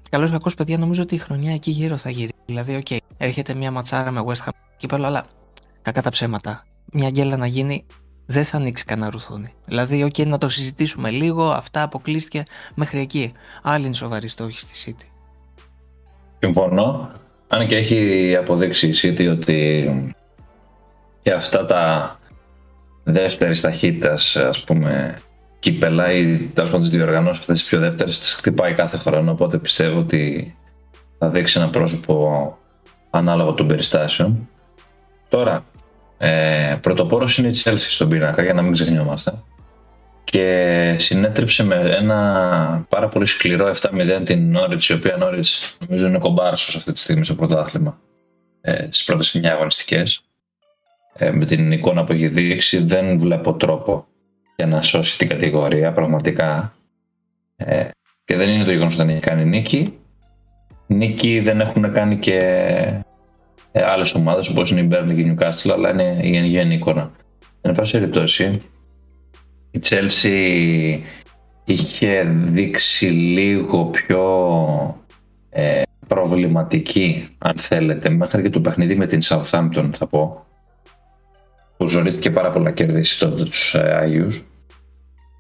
[0.10, 2.34] Καλός κακός, παιδιά, νομίζω ότι η χρονιά εκεί γύρω θα γυρίσει.
[2.46, 5.26] Δηλαδή, OK, okay, έρχεται μια ματσάρα με West Ham κύπελλο, αλλά
[5.82, 6.66] κακά τα ψέματα.
[6.94, 7.86] Μια γκέλα να γίνει
[8.26, 9.54] δεν θα ανοίξει κανένα ρουθούνι.
[9.66, 12.44] Δηλαδή, OK, okay, να το συζητήσουμε λίγο, αυτά αποκλείστηκε
[12.76, 13.34] μέχρι εκεί.
[13.62, 15.08] Άλλοι είναι σοβαροί στόχοι στη City.
[16.40, 17.12] Συμφωνώ.
[17.48, 20.16] Αν και έχει αποδείξει η City ότι
[21.22, 22.14] και αυτά τα
[23.04, 25.18] δεύτερης ταχύτητας, ας πούμε,
[25.60, 29.32] κύπελα ή τέλος πάντων τις διοργανώσεις αυτές τις πιο δεύτερες τις χτυπάει κάθε χρόνο.
[29.32, 30.56] Οπότε πιστεύω ότι
[31.18, 32.58] θα δείξει ένα πρόσωπο
[33.10, 34.50] ανάλογο των περιστάσεων.
[35.30, 35.66] Τώρα,
[36.18, 39.34] ε, πρωτοπόρος είναι η Chelsea στον πίνακα για να μην ξεχνιόμαστε.
[40.24, 46.18] Και συνέτριψε με ένα πάρα πολύ σκληρό 7-0 την Norwich, η οποία Norwich νομίζω είναι
[46.18, 48.00] κομπάρσος αυτή τη στιγμή στο πρωτάθλημα
[48.62, 50.24] ε, στις πρώτες 9 αγωνιστικές.
[51.22, 54.06] Ε, με την εικόνα που έχει δείξει δεν βλέπω τρόπο
[54.56, 56.74] για να σώσει την κατηγορία πραγματικά.
[57.56, 57.88] Ε,
[58.26, 59.94] και δεν είναι το γεγονός ότι δεν έχει κάνει νίκη.
[60.88, 62.38] Νίκη δεν έχουν κάνει και
[63.72, 66.74] ε, άλλες ομάδες όπως είναι η Μπέρνλι και η Newcastle, αλλά είναι η εν γέννη
[66.74, 67.12] εικόνα.
[67.62, 68.62] Εν πάση περιπτώσει,
[69.72, 71.00] η Chelsea
[71.66, 74.24] είχε δείξει λίγο πιο
[75.50, 80.46] ε, προβληματική, αν θέλετε, μέχρι και το παιχνίδι με την Southampton θα πω,
[81.80, 84.44] που ζωρίστηκε πάρα πολλά κερδίσεις τότε τους ε, Άγιους.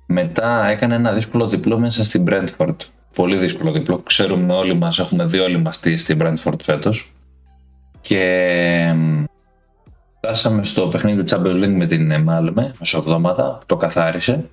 [0.06, 2.76] Μετά έκανε ένα δύσκολο διπλό μέσα στην Brentford.
[3.16, 4.00] Πολύ δύσκολο διπλό.
[4.00, 7.14] Ξέρουμε όλοι μας, έχουμε δει όλοι μας τι στην Brentford φέτος.
[8.02, 8.94] Και
[10.18, 14.50] φτάσαμε στο παιχνίδι του Champions League με την Μάλμε, μεσοβδόματα, το καθάρισε.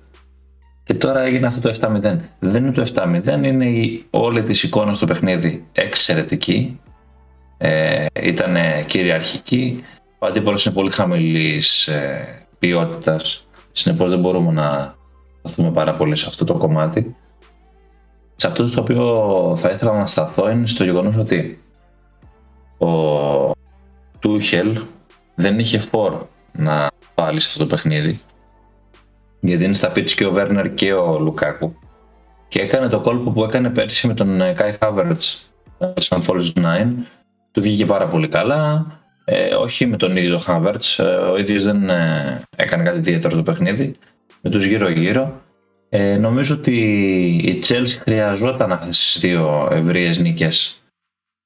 [0.83, 2.17] Και τώρα έγινε αυτό το 7-0.
[2.39, 6.79] Δεν είναι το 7-0, είναι η όλη της εικόνα στο παιχνίδι εξαιρετική.
[7.57, 8.55] Ε, ήταν
[8.87, 9.83] κυριαρχική,
[10.19, 14.95] Ο αντίπολος είναι πολύ χαμηλής ε, ποιότητας, συνεπώς δεν μπορούμε να
[15.39, 17.15] σταθούμε πάρα πολύ σε αυτό το κομμάτι.
[18.35, 21.63] Σε αυτό το οποίο θα ήθελα να σταθώ είναι στο γεγονός ότι
[22.77, 23.51] ο
[24.19, 24.79] Τούχελ
[25.35, 28.21] δεν είχε φόρο να βάλει σε αυτό το παιχνίδι.
[29.39, 31.75] Γιατί είναι στα πίτς και ο Βέρνερ και ο Λουκάκου.
[32.47, 35.49] Και έκανε το κόλπο που έκανε πέρσι με τον Κάι Χάβερτς
[35.97, 36.87] σαν Falls 9
[37.51, 38.85] του βγήκε πάρα πολύ καλά
[39.29, 40.99] ε, όχι με τον ίδιο το Χάβερτς.
[40.99, 43.95] Ε, ο ίδιος δεν ε, έκανε κάτι ιδιαίτερο στο παιχνίδι.
[44.41, 45.41] Με τους γύρω γύρω
[45.89, 46.75] ε, νομίζω ότι
[47.43, 50.83] η Chelsea χρειαζόταν αυτές τις δύο ευρείες νίκες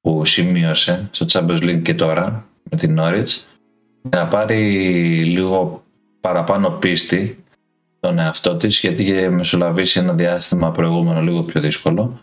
[0.01, 3.45] που σημείωσε στο Champions League και τώρα με την Norwich
[4.01, 4.59] να πάρει
[5.23, 5.83] λίγο
[6.21, 7.43] παραπάνω πίστη
[7.99, 12.19] τον εαυτό της γιατί είχε μεσολαβήσει ένα διάστημα προηγούμενο λίγο πιο δύσκολο.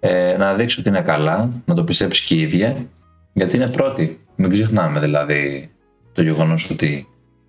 [0.00, 2.86] Ε, να δείξει ότι είναι καλά, να το πιστέψει και η ίδια
[3.32, 5.70] γιατί είναι πρώτη, μην ξεχνάμε δηλαδή
[6.12, 7.06] το γεγονός ότι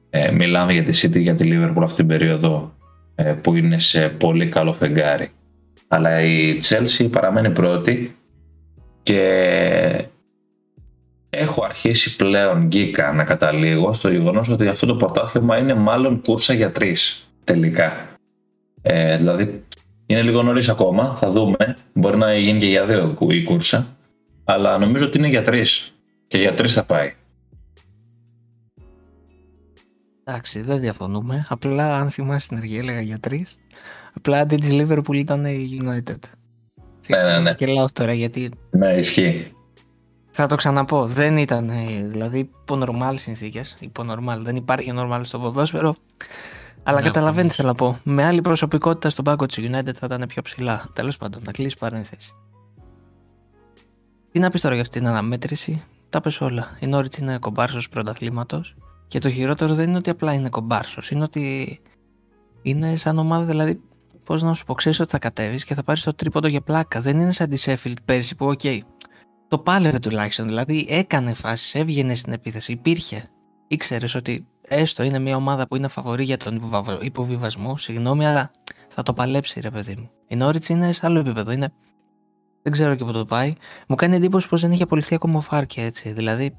[0.10, 2.74] ε, μιλάμε για τη City, για τη Liverpool αυτή την περίοδο
[3.16, 5.32] ε, που είναι σε πολύ καλό φεγγάρι
[5.88, 8.16] αλλά η Chelsea παραμένει πρώτη
[9.04, 10.08] και
[11.30, 16.54] έχω αρχίσει πλέον γκίκα να καταλήγω στο γεγονός ότι αυτό το πρωτάθλημα είναι μάλλον κούρσα
[16.54, 18.08] για τρεις τελικά.
[18.82, 19.64] Ε, δηλαδή
[20.06, 21.78] είναι λίγο νωρίς ακόμα, θα δούμε.
[21.94, 23.88] Μπορεί να γίνει και για δύο η κούρσα.
[24.44, 25.94] Αλλά νομίζω ότι είναι για τρεις.
[26.34, 27.14] Και για τρεις θα πάει.
[30.24, 31.46] Εντάξει, δεν διαφωνούμε.
[31.50, 33.60] Απλά αν θυμάσαι την αρχή έλεγα για τρεις.
[34.14, 36.18] Απλά αντί της Liverpool ήταν η United.
[37.08, 37.54] Ναι, ναι, ναι.
[37.54, 38.52] Και λέω τώρα γιατί.
[38.70, 39.54] Ναι, ισχύει.
[40.32, 41.06] Θα το ξαναπώ.
[41.06, 41.72] Δεν ήταν
[42.10, 43.78] δηλαδή υπό νορμάλ συνθήκες.
[43.80, 44.44] Υπό νορμάλ.
[44.44, 45.96] Δεν υπάρχει νορμάλ στο ποδόσφαιρο.
[46.84, 48.00] Αλλά ναι, καταλαβαίνεις τι θέλω να πω.
[48.04, 50.86] Με άλλη προσωπικότητα στον πάγκο της United θα ήταν πιο ψηλά.
[50.94, 52.34] Τέλος πάντων, να κλείσει παρένθεση.
[54.32, 55.84] Τι να πεις τώρα για αυτή την αναμέτρηση;
[56.14, 56.78] Τα πες όλα.
[56.80, 58.76] Η Νόριτς είναι κομπάρσος πρωταθλήματος.
[59.08, 61.10] Και το χειρότερο δεν είναι ότι απλά είναι κομπάρσος.
[61.10, 61.80] Είναι ότι
[62.62, 63.82] είναι σαν ομάδα, δηλαδή,
[64.26, 67.02] πώς να σου πω, ξέρεις ότι θα κατέβεις και θα πάρεις το τρίποντο για πλάκα.
[67.02, 68.80] Δεν είναι σαν τη Sheffield πέρσι που, OK, okay,
[69.48, 70.46] το πάλευε τουλάχιστον.
[70.46, 73.30] Δηλαδή, έκανε φάσεις, έβγαινε στην επίθεση, υπήρχε.
[73.68, 78.52] Ήξερες ότι έστω είναι μια ομάδα που είναι φαβορή για τον υποβιβασμό, συγγνώμη, αλλά
[78.88, 80.10] θα το παλέψει, ρε παιδί μου.
[80.28, 81.52] Η Νόριτς είναι σε άλλο επίπεδο.
[81.52, 81.74] Είναι...
[82.64, 83.54] Δεν ξέρω και πού το πάει.
[83.88, 86.12] Μου κάνει εντύπωση πως δεν είχε απολυθεί ακόμα ο Φάρκε έτσι.
[86.12, 86.58] Δηλαδή.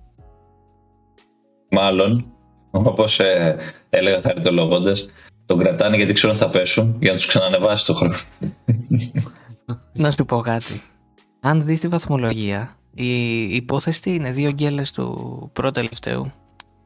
[1.71, 2.27] Μάλλον,
[2.71, 3.57] όπως ε,
[3.91, 5.07] έλεγα χαριτολογώντας,
[5.47, 8.17] τον κρατάνε γιατί ξέρουν θα πέσουν για να τους ξανανεβάσει το χρόνο.
[9.93, 10.83] να σου πω κάτι.
[11.41, 16.33] Αν δεις τη βαθμολογία, η υπόθεση είναι δύο γκέλες του πρώτου τελευταίου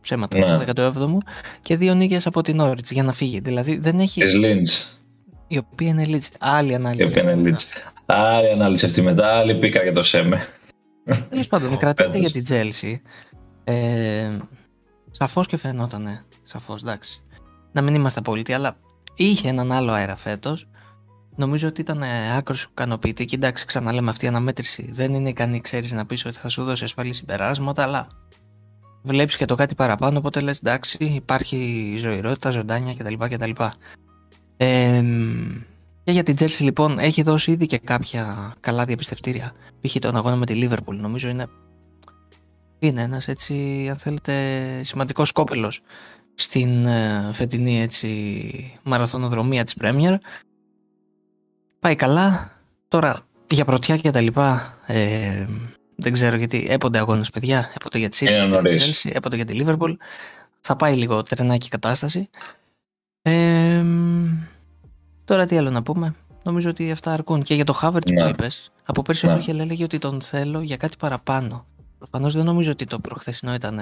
[0.00, 0.72] ψέματα ναι.
[0.72, 1.16] το 17ο
[1.62, 3.40] και δύο νίκες από την Όριτ για να φύγει.
[3.40, 4.20] Δηλαδή δεν έχει.
[4.20, 4.68] Της Λίντ.
[5.48, 6.22] Η οποία είναι Λίντ.
[6.38, 7.02] Άλλη ανάλυση.
[7.02, 7.58] Η οποία είναι Λίντ.
[8.10, 10.46] Άλλη ανάλυση αυτή μετά, άλλη πήκα για το Σέμε.
[11.28, 13.02] Τέλος πάντων, κρατήστε για την Τζέλση.
[13.64, 14.28] Ε,
[15.10, 16.24] Σαφώς και φαινόταν.
[16.42, 17.22] Σαφώς, εντάξει.
[17.72, 18.76] Να μην είμαστε απόλυτοι, αλλά
[19.14, 20.68] είχε έναν άλλο αέρα φέτος.
[21.36, 22.02] Νομίζω ότι ήταν
[22.36, 23.34] άκρος ικανοποιητική.
[23.34, 24.88] Εντάξει, ξαναλέμε αυτή η αναμέτρηση.
[24.90, 28.08] Δεν είναι ικανή, ξέρεις να πεις ότι θα σου δώσει ασφαλή συμπεράσματα, αλλά
[29.02, 33.14] Βλέπεις και το κάτι παραπάνω, οπότε λες εντάξει, υπάρχει ζωηρότητα, ζωντάνια κτλ.
[33.14, 33.50] κτλ.
[34.56, 35.02] Ε,
[36.08, 39.52] και για την Chelsea λοιπόν έχει δώσει ήδη και κάποια καλά διαπιστευτήρια.
[39.80, 39.96] Π.χ.
[39.98, 41.46] τον αγώνα με τη Liverpool νομίζω είναι,
[42.78, 44.32] είναι ένας έτσι αν θέλετε
[44.84, 45.80] σημαντικός κόπελος
[46.34, 50.16] στην ε, φετινή έτσι μαραθωνοδρομία της Premier.
[51.80, 52.52] Πάει καλά.
[52.88, 55.46] Τώρα για πρωτιά και τα λοιπά ε,
[55.96, 57.72] δεν ξέρω γιατί έπονται αγώνες, παιδιά.
[57.74, 59.96] Έπονται για τη City, για τη Chelsea, έπονται για τη Liverpool.
[60.60, 62.28] Θα πάει λίγο τρενάκι κατάσταση.
[63.22, 63.84] Ε,
[65.28, 66.14] τώρα τι άλλο να πούμε.
[66.42, 67.42] Νομίζω ότι αυτά αρκούν.
[67.42, 68.22] Και για το Havertz ναι.
[68.22, 69.32] που είπες, από πέρσι ναι.
[69.32, 71.66] ο Τούχελ έλεγε ότι τον θέλω για κάτι παραπάνω.
[71.98, 73.78] Προφανώς δεν νομίζω ότι το προχθεσινό ήταν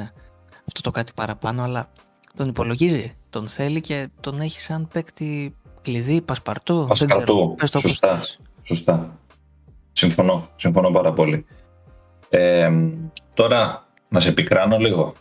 [0.69, 1.89] αυτό το κάτι παραπάνω, αλλά
[2.37, 3.17] τον υπολογίζει.
[3.31, 6.85] Τον θέλει και τον έχει σαν παίκτη κλειδί, πασπαρτού.
[6.89, 7.55] Πασπαρτού.
[7.57, 7.89] Δεν ξέρω.
[7.89, 8.21] Σωστά.
[8.63, 9.19] Σωστά.
[9.93, 10.49] Συμφωνώ.
[10.57, 11.47] Συμφωνώ πάρα πολύ.
[12.29, 12.71] Ε,
[13.35, 15.13] τώρα, να σε επικράνω λίγο.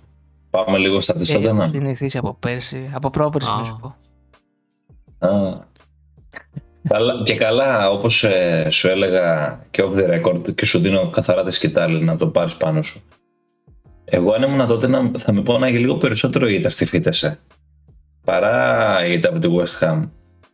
[0.50, 1.50] Πάμε λίγο στα τεστόντα.
[1.50, 3.96] Έχω συνηθίσει από πέρσι, από πρόπερσι να σου πω.
[5.28, 5.30] Α,
[5.75, 5.75] καλά,
[7.24, 11.52] και καλά, όπως ε, σου έλεγα και off the record και σου δίνω καθαρά τη
[11.52, 13.02] σκητάλη να το πάρεις πάνω σου.
[14.06, 17.40] Εγώ αν ήμουν τότε να, θα με πω να έχει λίγο περισσότερο ήττα στη φύτεσαι.
[18.26, 20.10] Παρά ήττα από τη West Ham.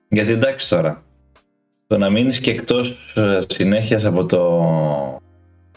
[0.09, 1.03] Γιατί εντάξει τώρα,
[1.87, 4.63] το να μείνεις και εκτός ε, συνέχειας από το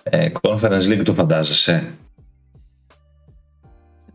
[0.02, 1.94] ε, Conference League του φαντάζεσαι;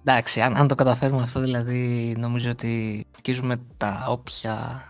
[0.04, 4.84] Εντάξει, αν, αν το καταφέρουμε αυτό δηλαδή νομίζω ότι αρχίζουμε τα όποια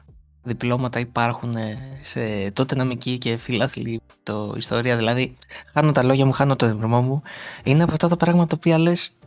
[0.49, 4.97] διπλώματα υπάρχουν ε, σε τότε νομική και φιλάθλη το ιστορία.
[4.97, 5.35] Δηλαδή,
[5.73, 7.21] χάνω τα λόγια μου, χάνω το εμπρεμό μου.
[7.63, 9.17] Είναι από αυτά τα πράγματα που λες,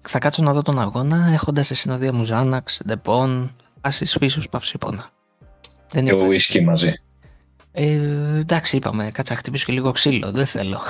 [0.00, 5.10] θα κάτσω να δω τον αγώνα έχοντας σε συνοδεία μου Ζάναξ, Ντεπών, Άσης Φίσους, Παυσίπονα.
[5.90, 6.92] Δεν Και ο whisky μαζί.
[7.72, 7.98] Ε,
[8.38, 10.80] εντάξει, είπαμε, κάτσα χτυπήσω και λίγο ξύλο, δεν θέλω.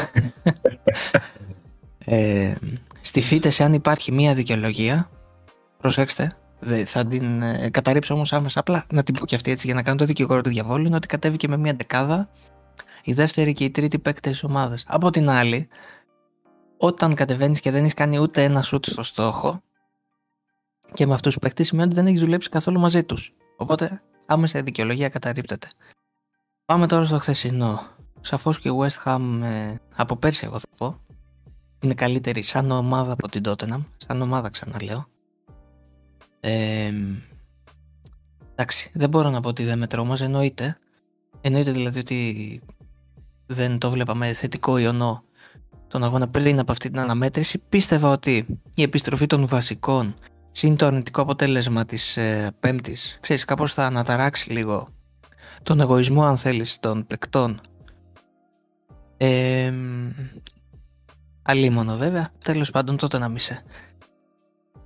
[2.04, 2.52] ε,
[3.00, 5.10] στη φύτεση, αν υπάρχει μία δικαιολογία,
[5.78, 9.66] προσέξτε, δε, θα την ε, καταρρύψω όμως άμεσα, απλά να την πω και αυτή έτσι
[9.66, 12.28] για να κάνω το δικηγόρο του διαβόλου, είναι ότι κατέβηκε με μία δεκάδα
[13.04, 14.84] η δεύτερη και η τρίτη παίκτε της ομάδας.
[14.86, 15.68] Από την άλλη,
[16.76, 19.62] όταν κατεβαίνεις και δεν έχεις κάνει ούτε ένα σουτ στο στόχο,
[20.94, 23.34] και με αυτούς τους παίκτες σημαίνει ότι δεν έχεις δουλέψει καθόλου μαζί τους.
[23.56, 25.68] Οπότε, άμεσα η δικαιολογία καταρρύπτεται.
[26.64, 27.82] Πάμε τώρα στο χθεσινό.
[28.20, 31.00] Σαφώς και η West Ham ε, από πέρσι, εγώ θα πω,
[31.80, 33.84] είναι καλύτερη σαν ομάδα από την Tottenham.
[33.96, 35.06] Σαν ομάδα, ξαναλέω.
[36.44, 36.92] Ε,
[38.50, 40.76] εντάξει, δεν μπορώ να πω ότι δεν μετρώ, όμω εννοείται.
[41.40, 42.60] Εννοείται δηλαδή ότι
[43.46, 45.24] δεν το βλέπα με θετικό ιονό
[45.88, 47.58] τον αγώνα πριν από αυτή την αναμέτρηση.
[47.68, 50.14] Πίστευα ότι η επιστροφή των βασικών
[50.50, 54.88] συν το αρνητικό αποτέλεσμα της ε, πέμπτης, ξέρεις, κάπως θα αναταράξει λίγο
[55.62, 57.60] τον εγωισμό αν θέλεις των παικτών.
[59.16, 59.72] Ε,
[61.42, 63.62] αλίμονο βέβαια, τέλος πάντων τότε να μισέ.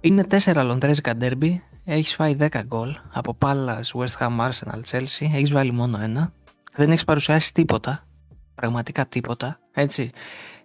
[0.07, 5.53] Είναι τέσσερα λοντρέζικα ντέρμπι, έχεις φάει 10 γκολ από Palace, West Ham, Arsenal, Chelsea, έχεις
[5.53, 6.33] βάλει μόνο ένα.
[6.77, 8.07] Δεν έχεις παρουσιάσει τίποτα,
[8.55, 10.11] πραγματικά τίποτα, έτσι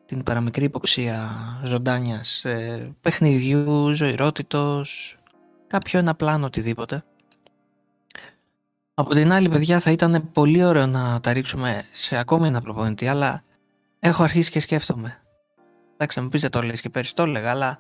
[0.06, 1.30] την παραμικρή υποψία
[1.64, 5.18] ζωντάνιας ε, παιχνιδιού, ζωηρότητος,
[5.68, 7.04] κάποιο ένα πλάνο οτιδήποτε.
[8.94, 13.08] Από την άλλη παιδιά θα ήταν πολύ ωραίο να τα ρίξουμε σε ακόμη ένα προπονητή,
[13.08, 13.44] αλλά
[14.00, 15.20] έχω αρχίσει και σκέφτομαι.
[15.94, 17.78] Εντάξει, θα μου πεις δεν το λες και πέρυσι το έλεγα, αλλά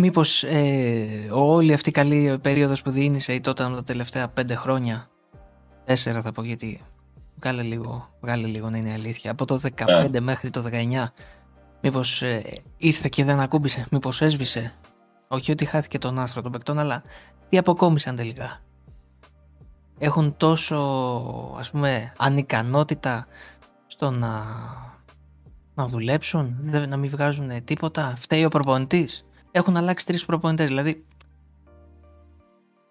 [0.00, 5.10] μήπως ε, όλη αυτή η καλή περίοδος που διήνυσε η τότε τα τελευταία πέντε χρόνια,
[5.84, 6.80] τέσσερα θα πω γιατί
[7.40, 9.30] Βγάλε λίγο, βγάλε λίγο να είναι αλήθεια.
[9.30, 10.20] Από το 15 yeah.
[10.20, 11.04] μέχρι το 19.
[11.80, 12.42] Μήπως ε,
[12.76, 13.86] ήρθε και δεν ακούμπησε.
[13.90, 14.74] Μήπως έσβησε.
[15.28, 17.02] Όχι ότι χάθηκε τον άστρο των παικτών, αλλά
[17.48, 18.60] τι αποκόμισαν τελικά.
[19.98, 20.76] Έχουν τόσο,
[21.58, 23.26] ας πούμε, ανικανότητα
[23.86, 24.44] στο να,
[25.74, 26.56] να δουλέψουν,
[26.88, 28.14] να μην βγάζουν τίποτα.
[28.18, 29.26] Φταίει ο προπονητής.
[29.58, 31.04] Έχουν αλλάξει τρεις προπονητές, δηλαδή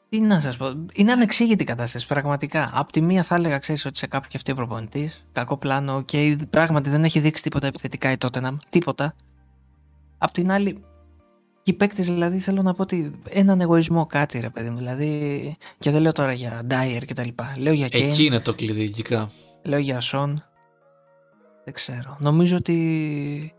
[0.09, 0.85] τι να σας πω.
[0.93, 2.71] Είναι ανεξήγητη η κατάσταση, πραγματικά.
[2.73, 5.25] Απ' τη μία θα έλεγα, ξέρεις, ότι σε κάποιο αυτή ο προπονητής.
[5.31, 8.57] Κακό πλάνο, και okay, πράγματι δεν έχει δείξει τίποτα επιθετικά η τότε να.
[8.69, 9.13] Τίποτα.
[10.17, 10.83] Απ' την άλλη,
[11.61, 14.77] και οι παίκτες, δηλαδή, θέλω να πω ότι έναν εγωισμό κάτι, ρε παιδί μου.
[14.77, 17.53] Δηλαδή, και δεν λέω τώρα για Ντάιερ και τα λοιπά.
[17.57, 18.09] Λέω για Κέιν.
[18.09, 19.31] Εκεί είναι το κλειδί, ειδικά.
[19.63, 20.43] Λέω για Σον.
[21.63, 22.17] Δεν ξέρω.
[22.19, 23.53] Νομίζω ότι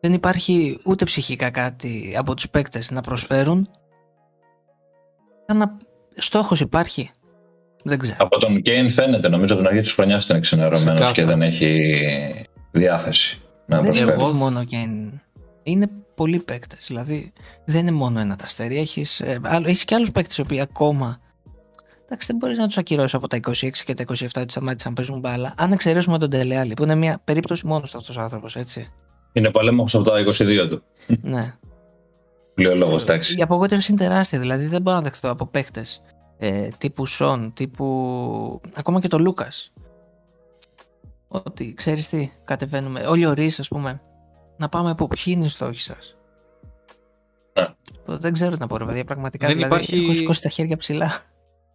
[0.00, 3.68] δεν υπάρχει ούτε ψυχικά κάτι από τους παίκτες να προσφέρουν
[5.46, 5.76] ένα
[6.16, 7.10] στόχος υπάρχει.
[7.84, 8.16] Δεν ξέρω.
[8.20, 12.00] Από τον Κέιν φαίνεται, νομίζω από την αρχή της χρονιάς είναι ξενερωμένο και δεν έχει
[12.70, 14.24] διάθεση να δεν προσφέρει.
[14.24, 15.20] Δεν μόνο Κέιν.
[15.62, 16.84] Είναι πολλοί παίκτες.
[16.86, 17.32] Δηλαδή
[17.64, 18.78] δεν είναι μόνο ένα ταστέρι.
[18.78, 21.20] Έχεις ε, έχεις και άλλους παίκτες οι οποίοι ακόμα.
[22.04, 24.92] Εντάξει, δεν μπορείς να τους ακυρώσεις από τα 26 και τα 27 ότι σταμάτησαν να
[24.92, 25.54] παίζουν μπάλα.
[25.56, 28.92] Αν εξαιρέσουμε τον Τελεάλη, που είναι μια περίπτωση μόνος του αυτός ο άνθρωπος, έτσι.
[29.32, 30.82] Είναι παλέμαχος από τα 22 του.
[31.22, 31.54] ναι.
[32.54, 33.36] Πλειολόγο, εντάξει.
[33.38, 34.38] Η απογοήτευση είναι τεράστια.
[34.38, 35.84] Δηλαδή δεν μπορώ να δεχτώ από παίχτε
[36.38, 38.60] ε, τύπου Σον, τύπου.
[38.74, 39.72] ακόμα και το Λούκας.
[41.28, 43.00] Ότι ξέρεις τι, κατεβαίνουμε.
[43.00, 44.02] Όλοι ορί, ας πούμε,
[44.56, 46.16] να πάμε από ποιοι είναι οι στόχοι σας.
[47.60, 47.66] Ναι.
[48.16, 49.46] Δεν ξέρω να πω, ρε παιδιά, πραγματικά.
[49.46, 50.04] Δεν δηλαδή, υπάρχει...
[50.04, 51.12] έχω σηκώσει τα χέρια ψηλά.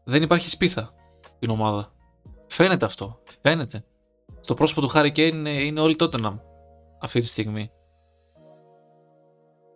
[0.04, 0.94] Δεν υπάρχει σπίθα
[1.36, 1.92] στην ομάδα.
[2.48, 3.20] Φαίνεται αυτό.
[3.42, 3.84] Φαίνεται.
[4.40, 6.42] Στο πρόσωπο του Χάρη Κέιν είναι, είναι όλοι τότε να
[7.06, 7.72] αυτή τη στιγμή.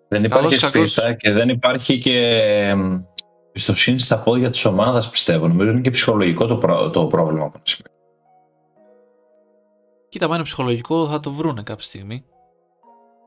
[0.08, 2.76] Δεν υπάρχει σπίθα και δεν υπάρχει και
[3.52, 5.48] πιστοσύνη στα πόδια της ομάδας πιστεύω.
[5.48, 7.60] Νομίζω είναι και ψυχολογικό το, το πρόβλημα που
[10.10, 12.26] Κοίτα, αν είναι ψυχολογικό θα το βρούνε κάποια στιγμή.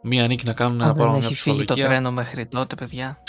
[0.02, 1.12] Μία νίκη να κάνουν ένα πράγμα.
[1.12, 3.22] Δεν έχει φύγει το τρένο μέχρι τότε, παιδιά.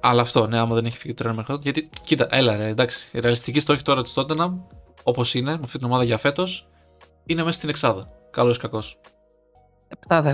[0.00, 1.70] Αλλά αυτό, ναι, άμα δεν έχει φύγει το τρένο μέχρι τότε.
[1.70, 3.08] Γιατί, κοίτα, έλα, ρε, εντάξει.
[3.12, 4.52] Η ρεαλιστική στόχη τώρα της Tottenham,
[5.02, 6.68] όπως είναι, με αυτή την ομάδα για φέτος,
[7.24, 8.10] είναι μέσα στην Εξάδα.
[8.30, 8.98] Καλός ή κακός.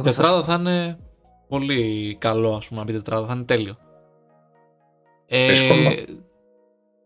[0.03, 0.99] Τετράδα θα είναι
[1.49, 3.27] πολύ καλό, ας πούμε, να μπει τετράδα.
[3.27, 3.77] Θα είναι τέλειο.
[5.27, 5.91] Ε, δύσκολο.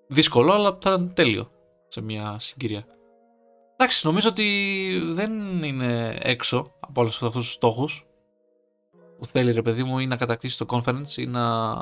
[0.08, 1.50] δύσκολο, αλλά θα είναι τέλειο
[1.88, 2.86] σε μια συγκυρία.
[3.76, 8.06] Εντάξει, νομίζω ότι δεν είναι έξω από όλους αυτούς τους στόχους
[9.18, 11.74] που θέλει ρε παιδί μου ή να κατακτήσει το conference ή να,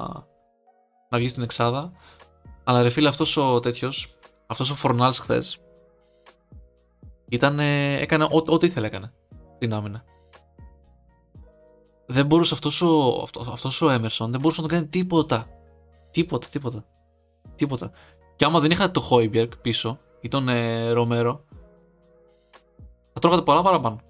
[1.08, 1.92] να βγει στην εξάδα.
[2.64, 5.60] Αλλά ρε φίλε αυτός ο τέτοιος, αυτός ο Φορνάλς χθες
[7.28, 9.12] ήταν, έκανε ό,τι ήθελε έκανε
[9.58, 10.04] την άμυνα
[12.06, 15.46] δεν μπορούσε αυτός ο, αυτό, αυτός ο Emerson δεν μπορούσε να το κάνει τίποτα.
[16.10, 16.84] Τίποτα, τίποτα.
[17.56, 17.90] Τίποτα.
[18.36, 21.44] Και άμα δεν είχατε το Χόιμπεργκ πίσω ή τον ε, Ρομέρο,
[23.12, 24.00] θα τρώγατε πολλά παραπάνω.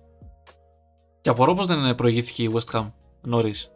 [1.20, 2.90] Και απορώ πως δεν προηγήθηκε η West Ham
[3.22, 3.70] νωρίς.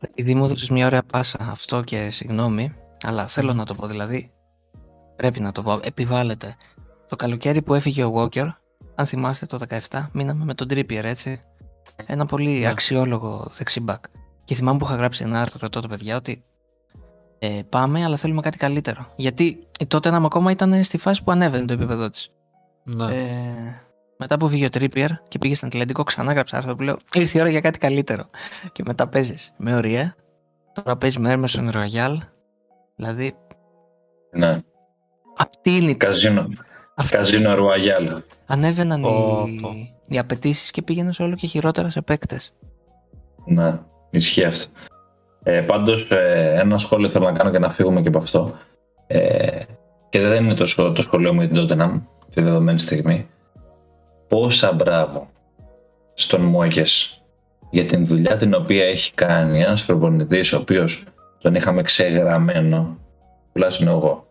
[0.00, 4.32] Επειδή μου έδωσες μια ωραία πάσα αυτό και συγγνώμη, αλλά θέλω να το πω δηλαδή,
[5.16, 6.56] πρέπει να το πω, επιβάλλεται.
[7.08, 8.48] Το καλοκαίρι που έφυγε ο Walker,
[8.94, 9.58] αν θυμάστε το
[9.90, 11.40] 17, μείναμε με τον Trippier, έτσι.
[12.06, 12.68] Ένα πολύ Ναι.
[12.68, 14.04] αξιόλογο δεξιμπάκ.
[14.44, 16.44] Και θυμάμαι που είχα γράψει ένα άρθρο τότε, παιδιά, ότι
[17.38, 19.06] ε, πάμε, αλλά θέλουμε κάτι καλύτερο.
[19.16, 22.30] Γιατί τότε ένα ακόμα ήταν στη φάση που ανέβαινε το επίπεδο της.
[22.84, 23.14] Ναι.
[23.14, 23.28] Ε,
[24.18, 27.38] μετά που βγήκε ο Trippier και πήγε στην Ατλαντικό, ξανά γράψα άρθρο που λέω: Ήρθε
[27.38, 28.30] η ώρα για κάτι καλύτερο.
[28.72, 30.14] Και μετά παίζεις με Οριέ,
[30.72, 32.16] τώρα παίζεις με Emerson Royal.
[32.96, 33.34] Δηλαδή,
[34.30, 34.60] Ναι.
[35.36, 36.46] αυτή είναι η Καζίνο,
[36.98, 38.22] αυτή- Καζίνο Ρουαγιάλ.
[38.46, 39.68] Ανέβαιναν Πω, οι, πω.
[40.08, 42.52] οι απαιτήσεις και πήγαινε όλο και χειρότερα σε παίκτες.
[43.46, 43.78] Ναι,
[44.10, 44.70] ισχύει αυτό.
[45.42, 46.06] Ε, Πάντως,
[46.54, 48.52] ένα σχόλιο θέλω να κάνω και να φύγουμε και από αυτό.
[49.06, 49.60] Ε,
[50.08, 52.00] και δεν είναι τόσο το σχολείο μου για την Tottenham
[52.34, 53.28] τη δεδομένη στιγμή.
[54.28, 55.28] Πόσα μπράβο
[56.14, 57.22] στον Μόγκες
[57.70, 61.04] για την δουλειά την οποία έχει κάνει ένας προπονητής ο οποίος
[61.38, 62.98] τον είχαμε ξεγραμμένο,
[63.52, 64.26] τουλάχιστον εγώ,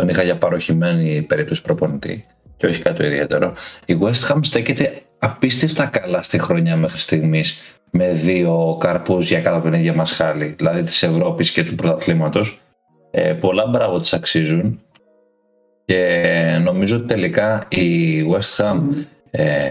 [0.00, 2.24] τον είχα για παροχημένη περίπτωση προπονητή
[2.56, 3.54] και όχι κάτι το ιδιαίτερο.
[3.84, 9.62] Η West Ham στέκεται απίστευτα καλά στη χρονιά μέχρι στιγμής με δύο καρπούς για cada
[9.62, 12.60] παιχνίδια μας χάλι, δηλαδή της Ευρώπης και του πρωταθλήματος.
[13.10, 14.80] Ε, πολλά μπράβο τις αξίζουν
[15.84, 18.78] και νομίζω ότι τελικά η West Ham
[19.30, 19.68] ε,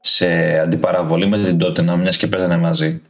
[0.00, 3.02] σε αντιπαραβολή με την Tottenham, μιας και παίζανε μαζί,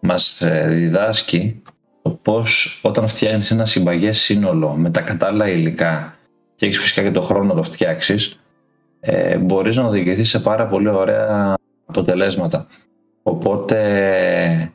[0.00, 1.62] μας ε, διδάσκει
[2.02, 6.16] το πώς όταν φτιάχνεις ένα συμπαγές σύνολο με τα κατάλληλα υλικά
[6.54, 8.40] και έχεις φυσικά και το χρόνο να το φτιάξεις,
[9.00, 11.54] ε, μπορείς να οδηγηθείς σε πάρα πολύ ωραία
[11.86, 12.66] αποτελέσματα.
[13.22, 14.72] Οπότε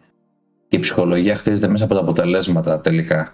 [0.70, 3.32] η ψυχολογία χτίζεται μέσα από τα αποτελέσματα τελικά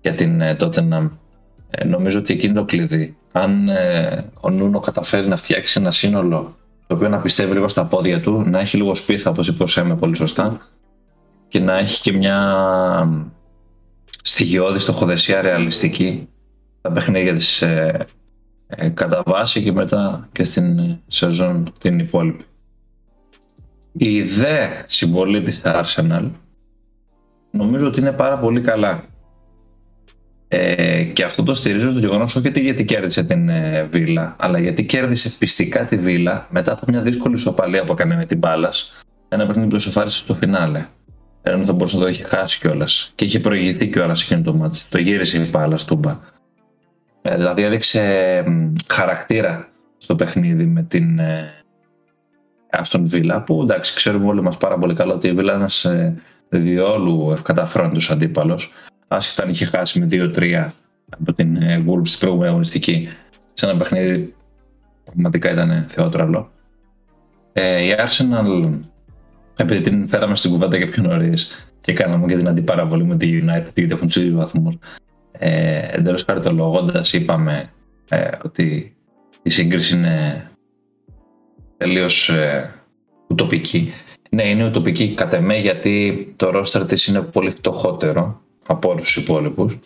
[0.00, 1.10] για την ε, Tottenham.
[1.70, 3.16] Ε, νομίζω ότι εκείνη το κλειδί.
[3.32, 6.56] Αν ε, ο Νούνο καταφέρει να φτιάξει ένα σύνολο
[6.86, 9.66] το οποίο να πιστεύει λίγο στα πόδια του, να έχει λίγο σπίθα όπως είπε ο
[9.66, 10.60] Σέμε πολύ σωστά
[11.56, 12.38] και να έχει και μια
[14.22, 16.28] στοιχειώδη στοχοθεσία ρεαλιστική
[16.78, 18.06] στα παιχνίδια της ε,
[18.66, 22.44] ε, κατά βάση και μετά και στην ε, σεζόν την υπόλοιπη.
[23.92, 26.30] Η δε συμπολίτη στα Arsenal
[27.50, 29.04] νομίζω ότι είναι πάρα πολύ καλά.
[30.48, 34.84] Ε, και αυτό το στηρίζω στο γεγονός όχι γιατί κέρδισε την ε, Βίλα, αλλά γιατί
[34.84, 38.72] κέρδισε πιστικά τη Βίλα μετά από μια δύσκολη ισοπαλία που έκανε με την μπάλα.
[39.28, 40.86] Ένα παιχνίδι που το σοφάρισε στο φινάλε.
[41.48, 43.12] Ενώ θα μπορούσε να το έχει χάσει κιόλας.
[43.14, 44.78] Και είχε προηγηθεί κιόλας εκείνο το μάτι.
[44.88, 46.18] Το γύρισε η μπάλα στούμπα.
[47.22, 49.68] Ε, δηλαδή έδειξε μ, χαρακτήρα
[49.98, 51.64] στο παιχνίδι με την ε,
[52.78, 55.84] Aston Villa που εντάξει ξέρουμε όλοι μας πάρα πολύ καλά ότι η Villa είναι ένας
[55.84, 58.72] ε, διόλου ευκαταφρόνητος αντίπαλος
[59.08, 60.68] άσχετα αν είχε χάσει με 2-3
[61.10, 63.08] από την ε, Wolves στην προηγούμενη αγωνιστική
[63.52, 64.34] σε ένα παιχνίδι
[65.04, 66.50] πραγματικά ήταν θεότραλο
[67.52, 68.78] ε, η Arsenal
[69.56, 73.42] επειδή την φέραμε στην κουβέντα και πιο νωρίς και κάναμε και την αντιπαραβολή με τη
[73.42, 74.78] United γιατί έχουν του ίδιου βαθμούς.
[75.32, 77.70] Ε, Εντελώς χαριτολογώντα, είπαμε
[78.08, 78.96] ε, ότι
[79.42, 80.50] η σύγκριση είναι
[81.76, 82.70] τελείως ε,
[83.28, 83.92] ουτοπική.
[84.30, 89.22] Ναι, είναι ουτοπική κατ' εμέ γιατί το ρόστερ της είναι πολύ φτωχότερο από όλους τους
[89.22, 89.78] υπόλοιπους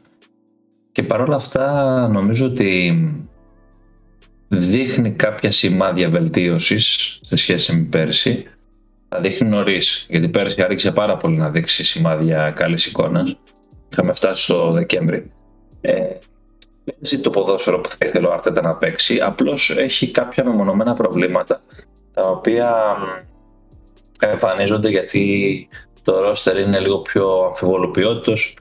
[0.93, 3.09] και παρόλα αυτά νομίζω ότι
[4.49, 8.47] δείχνει κάποια σημάδια βελτίωσης σε σχέση με πέρσι
[9.11, 10.07] θα δείχνει νωρίς.
[10.09, 13.37] Γιατί πέρσι άρχισε πάρα πολύ να δείξει σημάδια καλής εικόνας.
[13.93, 15.33] Είχαμε φτάσει στο Δεκέμβρη.
[15.81, 16.03] Ε,
[16.85, 19.21] παίζει το ποδόσφαιρο που θα ήθελε ο Αρτέτα να παίξει.
[19.21, 21.61] Απλώς έχει κάποια μεμονωμένα προβλήματα
[22.15, 22.97] τα οποία
[24.21, 25.69] εμφανίζονται γιατί
[26.03, 28.55] το ρόστερ είναι λίγο πιο αμφιβολοποιότητος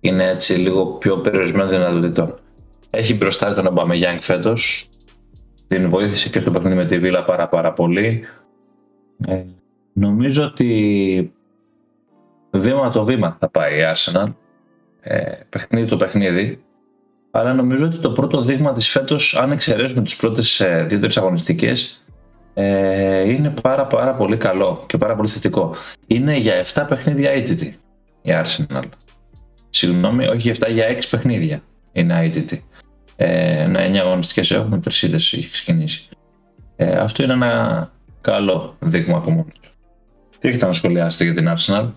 [0.00, 2.34] είναι έτσι λίγο πιο περιορισμένο δυνατοτήτων.
[2.90, 4.88] Έχει μπροστά τον Αμπαμεγιάνγκ φέτος,
[5.68, 8.24] την βοήθησε και στο παιχνίδι με τη Βίλα πάρα πάρα πολύ.
[9.96, 11.32] Ε, νομίζω ότι
[12.50, 14.32] βήμα το βήμα θα πάει η Arsenal,
[15.00, 16.64] ε, παιχνίδι το παιχνίδι,
[17.30, 22.04] αλλά νομίζω ότι το πρώτο δείγμα της φέτος, αν εξαιρέσουμε τις πρώτες ε, δύο-τρεις αγωνιστικές,
[22.54, 25.74] ε, είναι πάρα πάρα πολύ καλό και πάρα πολύ θετικό.
[26.06, 27.78] Είναι για 7 παιχνίδια αίτητη
[28.22, 28.82] η Arsenal.
[29.70, 32.64] Συγγνώμη, όχι για 7, για 6 παιχνίδια είναι αίτητη.
[33.16, 36.08] Ε, να 9 αγωνιστικές έχουμε, 3 ήττες έχει ξεκινήσει.
[36.76, 37.90] Ε, αυτό είναι ένα
[38.20, 39.65] καλό δείγμα από μόνος του.
[40.46, 41.90] Τι έχετε να σχολιάσετε για την Arsenal.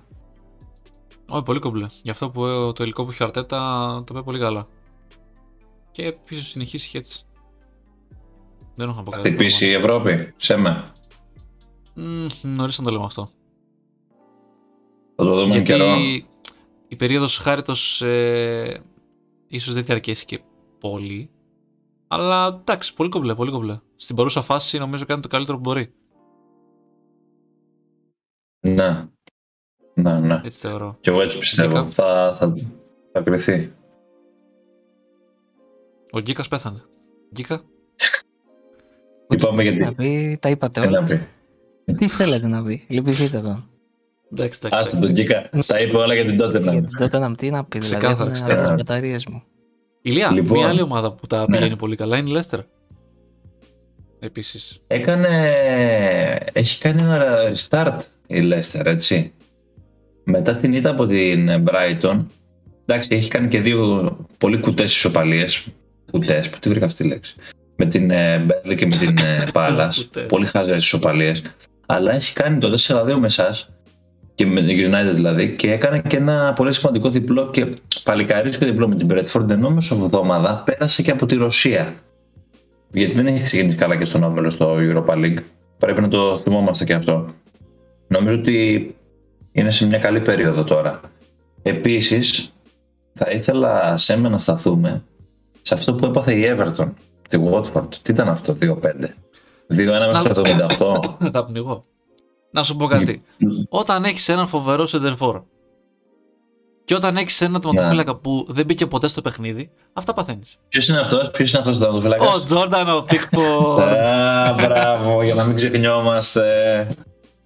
[1.27, 1.99] Όχι, πολύ κομπλές.
[2.03, 4.67] Γι' αυτό που ε, το υλικό που έχει ο Αρτέτα το πάει πολύ καλά.
[5.91, 7.25] Και πίσω συνεχίσει και έτσι.
[8.75, 9.29] Δεν έχω να πω Θα κάτι.
[9.29, 10.83] χτυπήσει η Ευρώπη, σε με.
[12.41, 13.29] Νωρίς να το λέμε αυτό.
[15.15, 15.95] Θα το δούμε Γιατί καιρό.
[16.87, 18.81] η περίοδος χάριτος ε,
[19.47, 20.39] ίσως δεν διαρκέσει και
[20.79, 21.29] πολύ.
[22.07, 23.79] Αλλά εντάξει, πολύ κομπλέ, πολύ κομπλέ.
[23.95, 25.93] Στην παρούσα φάση νομίζω κάνει το καλύτερο που μπορεί.
[28.59, 29.07] Ναι.
[29.93, 30.41] Ναι, ναι.
[30.43, 30.97] Έτσι θεωρώ.
[31.01, 31.75] Και εγώ έτσι πιστεύω.
[31.77, 31.93] Γκίκας.
[31.93, 32.53] Θα, θα,
[33.11, 33.73] θα κρυθεί.
[36.11, 36.81] Ο Γκίκας πέθανε.
[37.35, 37.61] Γκίκα.
[39.29, 41.07] Είπαμε Τι γιατί; να πει, τα είπατε Τι να όλα.
[41.07, 41.27] πει;
[41.93, 43.69] Τι θέλετε να πει, λυπηθείτε τον.
[44.31, 44.81] Εντάξει, εντάξει.
[44.81, 45.01] Άστο εντάξει.
[45.01, 45.49] τον Κίκα.
[45.67, 46.71] Τα είπε όλα για την τότε να.
[46.71, 48.73] Για την τότε να τι να πει, δηλαδή Ξεκάθαρα, έχουν ξεκάθαρα.
[48.73, 49.43] τις μπαταρίες μου.
[50.01, 50.57] Ηλία, Λοιπόν.
[50.57, 51.57] μια άλλη ομάδα που τα Ναι.
[51.57, 52.59] πηγαίνει πολύ καλά είναι η Λέστερ.
[54.19, 54.81] Επίσης.
[54.87, 55.51] Έκανε.
[56.53, 57.99] Έχει κάνει ένα restart
[58.29, 59.33] η Leicester, έτσι.
[60.23, 62.25] Μετά την ήττα από την Brighton.
[62.85, 65.67] Εντάξει, έχει κάνει και δύο πολύ κουτές ισοπαλίες.
[66.11, 67.35] Κουτές, που τη βρήκα αυτή τη λέξη.
[67.75, 68.05] Με την
[68.45, 69.15] Μπέρλι και με την
[69.53, 69.93] Πάλα.
[69.95, 70.25] Κουτές.
[70.25, 71.41] πολύ χάζε ισοπαλίες.
[71.85, 73.69] Αλλά έχει κάνει το 4-2 με εσάς.
[74.35, 75.55] Και με την United δηλαδή.
[75.55, 77.67] Και έκανε και ένα πολύ σημαντικό διπλό και
[78.03, 79.49] παλικαρίσιο διπλό με την Bradford.
[79.49, 81.93] Ενώ μεσοβδόμαδα πέρασε και από τη Ρωσία.
[82.91, 85.37] Γιατί δεν έχει ξεκινήσει καλά και στον όμιλο στο Europa League.
[85.79, 87.33] Πρέπει να το θυμόμαστε και αυτό.
[88.09, 88.95] Νομίζω ότι
[89.51, 90.99] είναι σε μια καλή περίοδο τώρα.
[91.61, 92.53] Επίσης,
[93.13, 95.03] θα ήθελα σε μένα να σταθούμε
[95.61, 96.89] σε αυτό που έπαθε η Everton,
[97.29, 97.87] τη Watford.
[98.01, 99.15] Τι ήταν αυτό, 2-5.
[99.67, 100.41] 2-1 μέχρι το
[101.19, 101.31] 78.
[101.33, 101.83] θα πνιγώ.
[102.51, 103.21] Να σου πω κάτι.
[103.69, 105.41] Όταν έχεις έναν φοβερό σεντερφόρ
[106.85, 110.57] και όταν έχεις έναν τερματοφύλακα που δεν μπήκε ποτέ στο παιχνίδι, αυτά παθαίνεις.
[110.69, 113.81] Ποιος είναι αυτός, ποιος είναι αυτός ο τερματοφύλακας; Ο Τζόρνταν, ο Πίκπορ.
[113.81, 116.87] Α, μπράβο, για να μην ξεχνιόμαστε.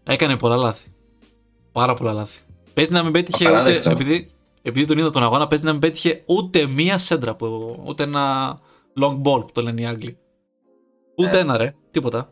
[0.04, 0.90] Έκανε πολλά λάθη.
[1.72, 2.40] Πάρα πολλά λάθη.
[2.74, 3.56] Παίζει να μην πέτυχε ούτε.
[3.58, 3.90] Απαράδεκτο.
[3.90, 4.30] Επειδή,
[4.62, 7.36] επειδή τον είδα τον αγώνα, παίζει να μην πέτυχε ούτε μία σέντρα.
[7.36, 8.60] Που, ούτε ένα
[9.02, 10.18] long ball που το λένε οι Άγγλοι.
[11.18, 11.40] Ούτε Ε.
[11.40, 11.74] ένα ρε.
[11.92, 12.30] Τίποτα.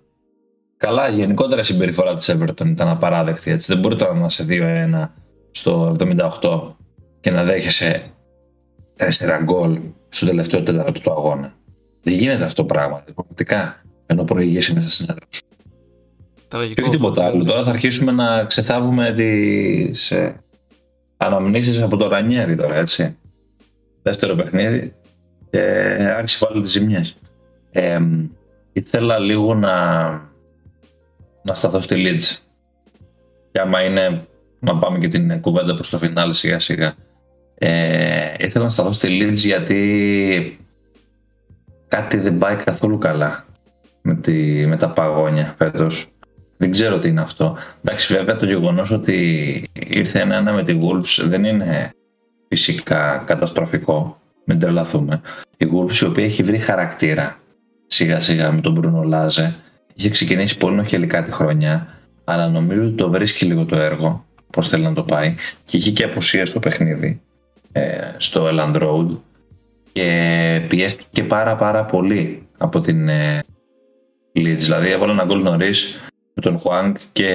[0.78, 3.51] Καλά, γενικότερα η συμπεριφορά της Everton ήταν απαράδεκτη.
[3.51, 3.72] Έτσι.
[3.74, 5.07] Δεν μπορεί τώρα να είσαι 2-1
[5.51, 5.95] στο
[6.39, 6.76] 78
[7.19, 8.11] και να δέχεσαι
[8.97, 11.53] 4 γκολ στο τελευταίο τέταρτο του αγώνα.
[12.03, 13.03] Δεν γίνεται αυτό το πράγμα.
[13.13, 13.82] Πραγματικά.
[14.05, 15.41] Ενώ προηγήσει μέσα στην έδρα σου.
[16.52, 16.74] Τραγικό.
[16.74, 17.43] Και όχι τίποτα άλλο.
[17.43, 20.43] Τώρα θα αρχίσουμε να ξεθάβουμε τις ε,
[21.18, 23.18] αναμνήσεις από το Ρανιέρι τώρα, έτσι.
[24.02, 24.93] Δεύτερο παιχνίδι
[25.49, 25.60] και
[26.18, 27.16] άρχισε πάλι τις ζημιές.
[27.72, 27.99] Ε,
[28.74, 30.10] ήθελα λίγο να,
[31.43, 32.38] να σταθώ στη Leeds.
[33.52, 34.28] Και άμα είναι
[34.60, 36.95] να πάμε και την κουβέντα προς το φινάλε σιγά σιγά.
[37.56, 40.60] Ε, ήθελα να σταθώ στη Leeds γιατί
[41.88, 43.45] κάτι δεν πάει καθόλου καλά
[44.02, 46.08] με, τη, με τα παγόνια φέτος.
[46.62, 47.57] Δεν ξέρω τι είναι αυτό.
[47.84, 49.16] Εντάξει, βέβαια το γεγονός ότι
[49.74, 51.91] ήρθε ένα-ένα με τη Wolves δεν είναι
[52.47, 54.22] φυσικά καταστροφικό.
[54.45, 55.22] Μην τρελαθούμε.
[55.57, 57.39] Η Wolves η οποία έχει βρει χαρακτήρα
[57.88, 59.55] σιγά σιγά με τον Μπρούνο Λάζε.
[59.93, 61.88] Είχε ξεκινήσει πολύ νοχελικά τη χρονιά,
[62.24, 65.36] αλλά νομίζω ότι το βρίσκει λίγο το έργο, πώς θέλει να το πάει.
[65.66, 67.22] Και είχε και απουσία στο παιχνίδι,
[67.72, 69.18] ε, στο Elland Road.
[69.93, 73.39] Και πιέστηκε πάρα πάρα πολύ από την ε,
[74.36, 74.57] Leeds.
[74.57, 75.99] Δηλαδή έβαλε ένα γκολ νωρίς
[76.44, 77.30] με τον Χουάνγκ και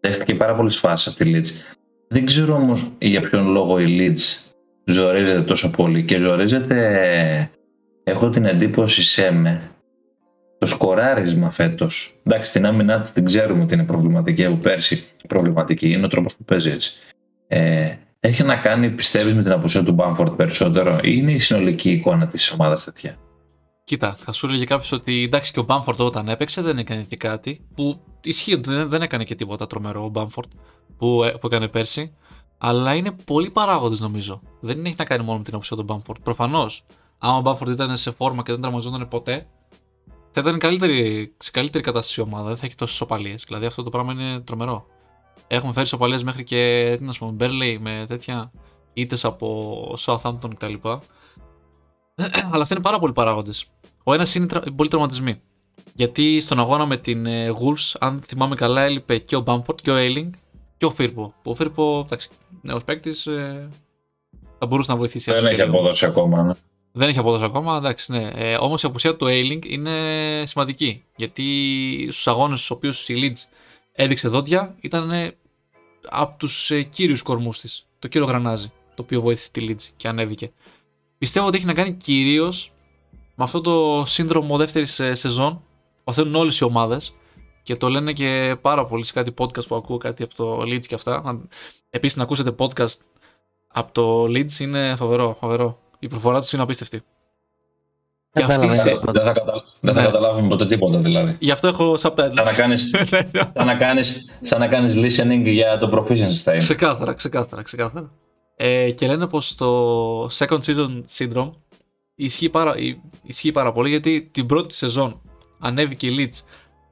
[0.00, 1.76] δέχτηκε πάρα πολλές φάσεις από τη Leeds.
[2.08, 4.52] Δεν ξέρω όμως για ποιον λόγο η Leeds
[4.84, 7.50] ζορίζεται τόσο πολύ και ζορίζεται.
[8.04, 9.70] Έχω την εντύπωση σε με
[10.58, 12.16] το σκοράρισμα φέτος.
[12.24, 15.04] Εντάξει, την άμυνά της την ξέρουμε ότι είναι προβληματική από πέρσι.
[15.28, 16.92] Προβληματική είναι ο τρόπος που παίζει έτσι.
[17.48, 21.90] Ε, έχει να κάνει, πιστεύεις, με την απουσία του Μπάμφορντ περισσότερο, ή είναι η συνολική
[21.90, 23.18] εικόνα της ομάδας τέτοια;
[23.86, 27.16] Κοίτα, θα σου έλεγε κάποιος ότι εντάξει και ο Μπάμφορντ όταν έπαιξε δεν έκανε και
[27.16, 27.66] κάτι.
[27.74, 30.50] Που ισχύει ότι δεν, δεν έκανε και τίποτα τρομερό ο Μπάμφορντ
[30.98, 32.16] που, ε, που έκανε πέρσι.
[32.58, 34.40] Αλλά είναι πολλοί παράγοντες νομίζω.
[34.60, 36.22] Δεν έχει να κάνει μόνο με την απουσία του Μπάμφορντ.
[36.22, 36.84] Προφανώς,
[37.18, 39.46] άμα ο Μπάμφορντ ήταν σε φόρμα και δεν τραυματιζόταν ποτέ,
[40.30, 42.48] θα ήταν καλύτερη, σε καλύτερη κατάσταση η ομάδα.
[42.48, 43.34] Δεν θα έχει τόσες σοπαλίε.
[43.46, 44.86] Δηλαδή αυτό το πράγμα είναι τρομερό.
[45.46, 48.52] Έχουμε φέρει σοπαλίε μέχρι και τι να σου πω, Μπέρλεϊ με τέτοια
[48.92, 50.74] ήττες από Southampton κτλ.
[52.52, 53.66] Αλλά αυτά είναι πάρα πολλοί παράγοντες.
[54.04, 54.62] Ο ένας είναι τρα...
[54.76, 55.40] πολλοί τραυματισμοί.
[55.94, 59.90] Γιατί στον αγώνα με την ε, Wolves, αν θυμάμαι καλά, έλειπε και ο Μπάμπορτ και
[59.90, 60.32] ο Έιλινγκ
[60.76, 61.34] και ο Φίρπο.
[61.42, 62.28] Που ο Φίρπο, εντάξει,
[62.62, 63.68] νέος παίκτης, ε,
[64.58, 65.24] θα μπορούσε να βοηθήσει.
[65.24, 65.76] Δεν έστω έχει και λίγο.
[65.76, 66.42] απόδοση ακόμα.
[66.42, 66.52] Ναι.
[66.92, 68.30] Δεν έχει απόδοση ακόμα, εντάξει, ναι.
[68.34, 69.92] Ε, Όμως η απουσία του Ailing είναι
[70.46, 71.04] σημαντική.
[71.16, 71.44] Γιατί
[72.10, 73.56] στους αγώνες στους οποίους η Leeds
[73.92, 75.10] έδειξε δόντια ήταν
[76.08, 77.86] από τους ε, κύριους κορμούς της.
[77.98, 80.52] Το κύριο Γρανάζι, το οποίο βοήθησε τη Leeds και ανέβηκε.
[81.26, 82.72] Πιστεύω ότι έχει να κάνει κυρίως
[83.34, 87.14] με αυτό το σύνδρομο δεύτερης σεζόν που παθαίνουν όλες οι ομάδες
[87.62, 90.86] και το λένε και πάρα πολύ σε κάτι podcast που ακούω, κάτι από το Leeds
[90.86, 91.40] και αυτά.
[91.90, 92.94] Επίσης, να ακούσετε podcast
[93.68, 95.78] από το Leeds είναι φοβερό, φοβερό.
[95.98, 96.98] Η προφορά τους είναι απίστευτη.
[98.32, 99.24] Και αυτή- Καταλαβαίνεις Δεν τίποτα.
[99.24, 99.64] θα, κατα...
[99.80, 100.06] δεν θα Ναι.
[100.06, 101.36] καταλάβουμε ποτέ τίποτα δηλαδή.
[101.38, 102.32] Γι' αυτό έχω subtitles.
[102.34, 102.90] Σαν να κάνεις,
[103.54, 106.56] σαν να κάνεις, σαν να κάνεις listening για το proficiency time.
[106.58, 108.10] ξεκάθαρα, ξεκάθαρα, ξεκάθαρα.
[108.58, 111.50] Ε, και λένε πως το second season syndrome
[112.14, 115.20] ισχύει πάρα, υ- ισχύει πάρα πολύ γιατί την πρώτη σεζόν
[115.58, 116.40] ανέβηκε η Leeds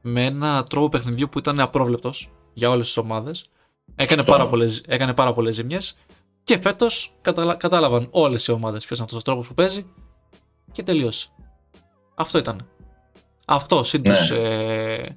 [0.01, 3.45] με ένα τρόπο παιχνιδιού που ήταν απρόβλεπτος για όλες τις ομάδες
[3.97, 4.33] Έκανε Σωστό.
[4.33, 5.97] πάρα, πολλές, έκανε πάρα πολλές ζημιές
[6.45, 9.87] και φέτος καταλα, κατάλαβαν όλες οι ομάδες ποιος είναι αυτός ο τρόπος που παίζει
[10.73, 11.29] και τελείωσε.
[12.15, 12.67] Αυτό ήταν.
[13.47, 14.15] Αυτό, συν Ναι.
[14.15, 15.17] τους ε,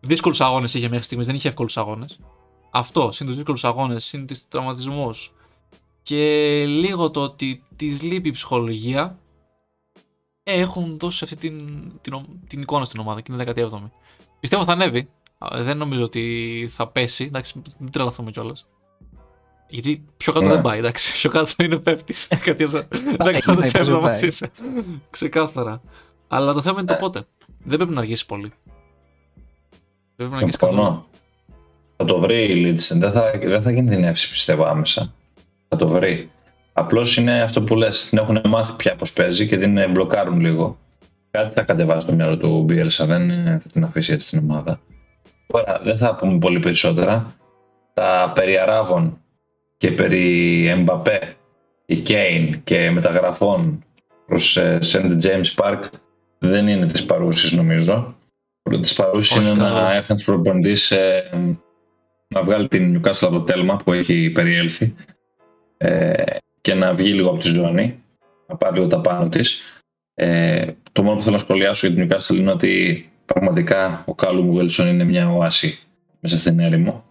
[0.00, 2.18] δύσκολους αγώνες είχε μέχρι στιγμής, δεν είχε εύκολους αγώνες.
[2.70, 5.32] Αυτό, συν τους δύσκολους αγώνες, συν τις τραυματισμούς
[6.04, 9.18] και λίγο το ότι της λείπει η ψυχολογία
[10.42, 13.90] ε, έχουν δώσει αυτή την, την, ο- την εικόνα στην ομάδα και είναι 17η.
[14.40, 15.08] Πιστεύω θα ανέβει.
[15.38, 17.24] Α, Δεν νομίζω ότι θα πέσει.
[17.24, 18.66] Εντάξει, μην τρελαθούμε κιόλας.
[19.68, 20.52] Γιατί πιο κάτω Ναι.
[20.52, 21.12] δεν πάει, εντάξει.
[21.12, 22.28] Πιο κάτω είναι πέφτεις.
[22.44, 22.82] Γιατί πάει,
[23.72, 24.00] δεν πάει.
[24.00, 24.50] μαζί είσαι.
[25.10, 25.82] Ξεκάθαρα.
[26.28, 26.98] Αλλά το θέμα είναι το Ε.
[26.98, 27.26] πότε.
[27.64, 28.52] Δεν πρέπει να αργήσει πολύ.
[30.16, 30.78] Δεν πρέπει να αργήσει καθόλου.
[30.82, 31.06] Συμφωνώ.
[31.96, 32.96] Θα το βρει η Leeds.
[32.98, 35.14] Δεν θα, δεν θα κινδυνεύσει πιστεύω άμεσα.
[35.68, 36.30] Θα το βρει.
[36.72, 38.08] Απλώς είναι αυτό που λες.
[38.08, 40.78] Την έχουν μάθει πια πώ παίζει και την ε, μπλοκάρουν λίγο.
[41.30, 43.06] Κάτι θα κατεβάσει στο μυαλό του Μπιέλσα.
[43.06, 44.80] Δεν ε, θα την αφήσει έτσι στην ομάδα.
[45.46, 47.34] Τώρα δεν θα πούμε πολύ περισσότερα.
[47.94, 49.18] Τα περί Αράβων
[49.76, 51.36] και περί Εμπαπέ,
[51.86, 53.84] η Κέιν και μεταγραφών
[54.26, 55.18] προς ε, St.
[55.22, 55.80] James Park
[56.38, 58.16] δεν είναι της παρούσης νομίζω.
[58.80, 59.86] Της παρούσης Όχι είναι να καθόλου.
[59.94, 61.30] έρθει ένας προπονητής ε,
[62.28, 64.94] να βγάλει την Newcastle από το τέλμα που έχει περιέλθει
[65.84, 68.02] ε, και να βγει λίγο από τη ζώνη,
[68.46, 69.60] να πάρει λίγο τα πάνω της.
[70.14, 74.56] Ε, το μόνο που θέλω να σχολιάσω για την Newcastle είναι ότι πραγματικά ο Κάλουμ
[74.56, 75.78] Wilson είναι μια οάση
[76.20, 77.04] μέσα στην έρημο.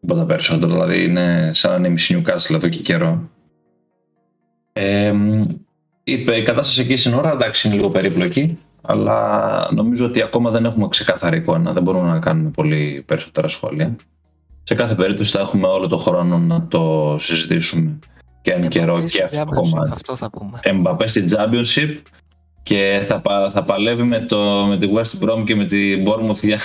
[0.00, 3.30] Τίποτα περισσότερο, δηλαδή είναι σαν να είναι η μισή Newcastle εδώ και καιρό.
[4.72, 5.14] Ε,
[6.04, 10.64] είπε, η κατάσταση εκεί στην ώρα εντάξει είναι λίγο περίπλοκη, αλλά νομίζω ότι ακόμα δεν
[10.64, 13.96] έχουμε ξεκάθαρη εικόνα, δεν μπορούμε να κάνουμε πολύ περισσότερα σχόλια.
[14.68, 17.98] Σε κάθε περίπτωση θα έχουμε όλο το χρόνο να το συζητήσουμε
[18.42, 19.92] και εν καιρό Εμπαπέ και στη αυτό το Championship, κομμάτι.
[19.92, 20.58] Αυτό θα πούμε.
[20.62, 22.02] Εμπαπέ στη Championship
[22.62, 26.40] και θα, πα- θα παλεύει με, το, με τη West Brom και με την Bournemouth
[26.42, 26.60] για,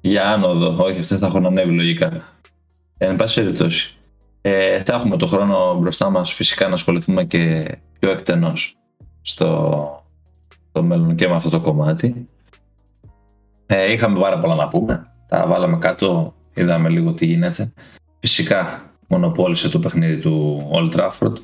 [0.00, 0.84] για άνοδο.
[0.84, 2.22] Όχι, αυτές θα έχουν ανέβει λογικά.
[2.98, 3.96] Ε, εν πάση περιπτώσει.
[4.40, 8.76] Ε, θα έχουμε το χρόνο μπροστά μας φυσικά να ασχοληθούμε και πιο εκτενώς
[9.22, 10.02] στο,
[10.68, 12.28] στο μέλλον και με αυτό το κομμάτι.
[13.66, 15.02] Ε, είχαμε πάρα πολλά να πούμε.
[15.28, 17.72] Τα βάλαμε κάτω, είδαμε λίγο τι γίνεται.
[18.20, 21.34] Φυσικά μονοπόλησε το παιχνίδι του Old Trafford.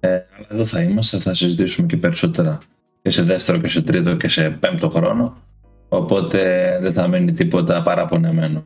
[0.00, 2.58] Ε, αλλά εδώ θα είμαστε, θα συζητήσουμε και περισσότερα
[3.02, 5.36] και σε δεύτερο και σε τρίτο και σε πέμπτο χρόνο.
[5.88, 8.62] Οπότε δεν θα μείνει τίποτα παραπονεμένο.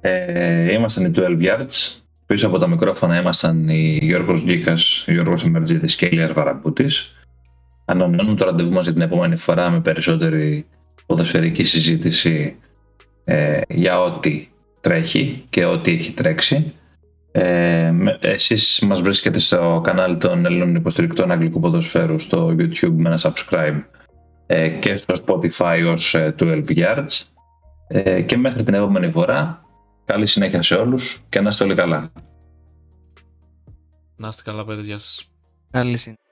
[0.00, 2.00] Ε, ήμασταν οι 12 Yards.
[2.26, 7.12] Πίσω από τα μικρόφωνα ήμασταν οι Γιώργος Γκίκας, ο Γιώργος Εμερτζίδης και η Ηλίας Βαραμπούτης.
[7.84, 10.66] Ανανεώνουμε το ραντεβού μας για την επόμενη φορά με περισσότερη
[11.06, 12.56] ποδοσφαιρική συζήτηση
[13.24, 14.48] ε, για ό,τι
[14.88, 16.72] τρέχει και ό,τι έχει τρέξει.
[17.32, 23.08] Ε, με- εσείς μας βρίσκετε στο κανάλι των Ελλήνων υποστηρικτών Αγγλικού Ποδοσφαίρου στο YouTube με
[23.08, 23.82] ένα subscribe
[24.46, 27.22] ε, και στο Spotify ως ε, 12 Yards
[27.88, 29.62] ε, και μέχρι την επόμενη φορά
[30.04, 32.12] καλή συνέχεια σε όλους και να είστε όλοι καλά.
[34.16, 34.82] Να είστε καλά, παιδιά.
[34.82, 35.30] Γεια σας.
[35.70, 36.27] Καλή συνέχεια.